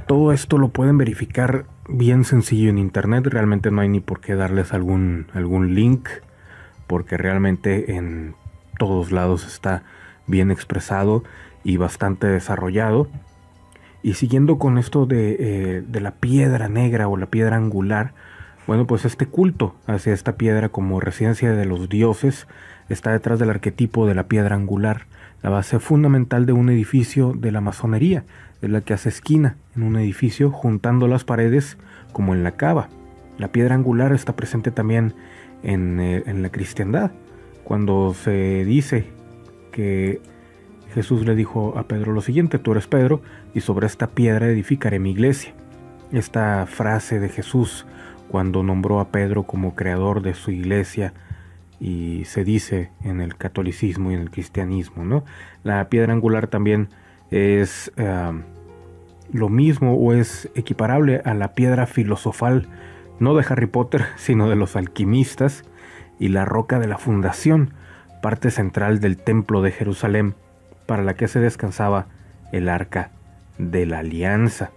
Todo 0.08 0.32
esto 0.32 0.58
lo 0.58 0.70
pueden 0.70 0.98
verificar 0.98 1.66
bien 1.88 2.24
sencillo 2.24 2.70
en 2.70 2.78
internet, 2.78 3.28
realmente 3.28 3.72
no 3.72 3.82
hay 3.82 3.90
ni 3.90 4.00
por 4.00 4.22
qué 4.22 4.36
darles 4.36 4.74
algún, 4.74 5.28
algún 5.34 5.76
link 5.76 6.10
porque 6.88 7.18
realmente 7.18 7.96
en 7.96 8.36
todos 8.80 9.12
lados 9.12 9.46
está 9.46 9.84
bien 10.26 10.50
expresado 10.50 11.24
y 11.64 11.78
bastante 11.78 12.28
desarrollado. 12.28 13.10
Y 14.02 14.14
siguiendo 14.14 14.58
con 14.58 14.78
esto 14.78 15.06
de, 15.06 15.36
eh, 15.40 15.84
de, 15.86 16.00
la 16.00 16.12
piedra 16.12 16.70
negra 16.70 17.08
o 17.10 17.18
la 17.18 17.26
piedra 17.26 17.58
angular, 17.58 18.14
bueno, 18.68 18.86
pues 18.86 19.06
este 19.06 19.26
culto 19.26 19.76
hacia 19.88 20.14
esta 20.14 20.36
piedra 20.36 20.70
como 20.70 21.00
residencia 21.00 21.54
de 21.54 21.66
los 21.66 21.88
dioses 21.88 22.48
está 22.90 23.12
detrás 23.12 23.40
del 23.40 23.50
arquetipo 23.50 24.06
de 24.06 24.14
la 24.14 24.28
piedra 24.28 24.56
angular, 24.56 25.08
la 25.42 25.50
base 25.50 25.80
fundamental 25.80 26.46
de 26.46 26.52
un 26.52 26.70
edificio 26.70 27.34
de 27.34 27.52
la 27.52 27.62
masonería, 27.62 28.26
es 28.62 28.70
la 28.70 28.82
que 28.82 28.94
hace 28.94 29.10
esquina 29.10 29.56
en 29.76 29.84
un 29.84 29.96
edificio 29.96 30.52
juntando 30.52 31.08
las 31.08 31.24
paredes 31.24 31.78
como 32.12 32.36
en 32.36 32.44
la 32.44 32.52
cava. 32.52 32.90
La 33.38 33.54
piedra 33.54 33.76
angular 33.76 34.12
está 34.12 34.36
presente 34.36 34.72
también 34.72 35.14
en, 35.64 36.00
eh, 36.00 36.24
en 36.26 36.42
la 36.42 36.50
cristiandad, 36.50 37.12
cuando 37.64 38.14
se 38.14 38.66
dice 38.66 39.06
que 39.72 40.22
Jesús 40.94 41.26
le 41.26 41.36
dijo 41.36 41.78
a 41.78 41.84
Pedro 41.84 42.12
lo 42.12 42.22
siguiente, 42.22 42.60
tú 42.60 42.72
eres 42.72 42.88
Pedro 42.88 43.22
y 43.54 43.62
sobre 43.62 43.88
esta 43.88 44.08
piedra 44.08 44.48
edificaré 44.48 45.00
mi 45.00 45.12
iglesia. 45.12 45.54
Esta 46.12 46.66
frase 46.66 47.20
de 47.20 47.30
Jesús 47.30 47.86
cuando 48.30 48.64
nombró 48.64 49.00
a 49.00 49.10
Pedro 49.10 49.44
como 49.44 49.76
creador 49.76 50.22
de 50.22 50.34
su 50.34 50.52
iglesia 50.52 51.14
y 51.80 52.24
se 52.26 52.44
dice 52.44 52.90
en 53.04 53.22
el 53.22 53.36
catolicismo 53.36 54.12
y 54.12 54.16
en 54.16 54.22
el 54.22 54.32
cristianismo, 54.32 55.06
¿no? 55.06 55.24
La 55.64 55.90
piedra 55.90 56.14
angular 56.14 56.48
también 56.48 56.90
es 57.30 57.92
eh, 57.98 58.32
lo 59.32 59.50
mismo 59.50 59.96
o 59.96 60.14
es 60.14 60.50
equiparable 60.56 61.22
a 61.26 61.34
la 61.34 61.54
piedra 61.54 61.86
filosofal, 61.86 62.68
no 63.20 63.36
de 63.36 63.46
Harry 63.48 63.68
Potter, 63.68 64.06
sino 64.16 64.50
de 64.50 64.56
los 64.56 64.76
alquimistas, 64.76 65.64
y 66.20 66.30
la 66.30 66.46
roca 66.46 66.80
de 66.80 66.88
la 66.88 66.98
fundación, 66.98 67.74
parte 68.22 68.50
central 68.50 69.00
del 69.00 69.18
templo 69.18 69.62
de 69.62 69.72
Jerusalén, 69.72 70.34
para 70.88 71.04
la 71.04 71.16
que 71.16 71.28
se 71.28 71.40
descansaba 71.40 72.08
el 72.52 72.70
arca 72.70 73.12
de 73.60 73.86
la 73.86 74.00
alianza. 74.00 74.72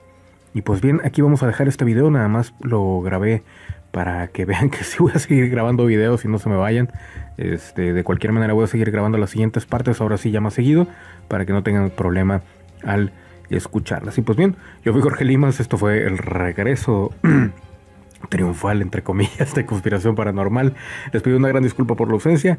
Y 0.53 0.63
pues 0.63 0.81
bien, 0.81 1.01
aquí 1.05 1.23
vamos 1.23 1.43
a 1.43 1.47
dejar 1.47 1.69
este 1.69 1.85
video, 1.85 2.11
nada 2.11 2.29
más 2.29 2.55
lo 2.61 3.01
grabé 3.01 3.43
para 3.91 4.29
que 4.29 4.45
vean 4.47 4.71
que 4.71 4.85
sí 4.85 4.99
voy 4.99 5.13
a 5.15 5.19
seguir 5.19 5.49
grabando 5.51 5.87
videos 5.87 6.25
y 6.25 6.29
no 6.29 6.39
se 6.39 6.49
me 6.49 6.57
vayan. 6.57 6.91
Este, 7.37 7.93
de 7.93 8.05
cualquier 8.05 8.33
manera 8.33 8.53
voy 8.53 8.65
a 8.65 8.67
seguir 8.67 8.91
grabando 8.91 9.19
las 9.19 9.31
siguientes 9.31 9.67
partes, 9.67 10.01
ahora 10.01 10.19
sí 10.19 10.31
ya 10.31 10.41
más 10.41 10.55
seguido, 10.55 10.87
para 11.29 11.47
que 11.47 11.53
no 11.53 11.63
tengan 11.63 11.91
problema 11.91 12.43
al 12.85 13.13
escucharlas. 13.49 14.19
Y 14.19 14.23
pues 14.23 14.37
bien, 14.37 14.57
yo 14.85 14.93
fui 14.93 15.03
Jorge 15.03 15.25
Limas, 15.25 15.61
esto 15.61 15.79
fue 15.79 16.05
el 16.07 16.19
regreso 16.19 17.13
triunfal, 18.29 18.83
entre 18.83 19.03
comillas, 19.03 19.55
de 19.55 19.67
Conspiración 19.67 20.15
Paranormal. 20.15 20.75
Les 21.13 21.23
pido 21.23 21.37
una 21.37 21.49
gran 21.49 21.63
disculpa 21.63 21.95
por 21.95 22.09
la 22.09 22.15
ausencia. 22.15 22.59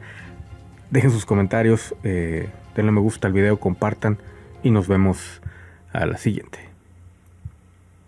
Dejen 0.90 1.12
sus 1.12 1.26
comentarios, 1.26 1.96
eh, 2.04 2.50
denle 2.76 2.92
me 2.92 3.00
gusta 3.00 3.28
al 3.28 3.34
video, 3.34 3.60
compartan 3.60 4.18
y 4.64 4.72
nos 4.72 4.88
vemos 4.88 5.42
a 5.94 6.06
la 6.06 6.18
siguiente. 6.18 6.71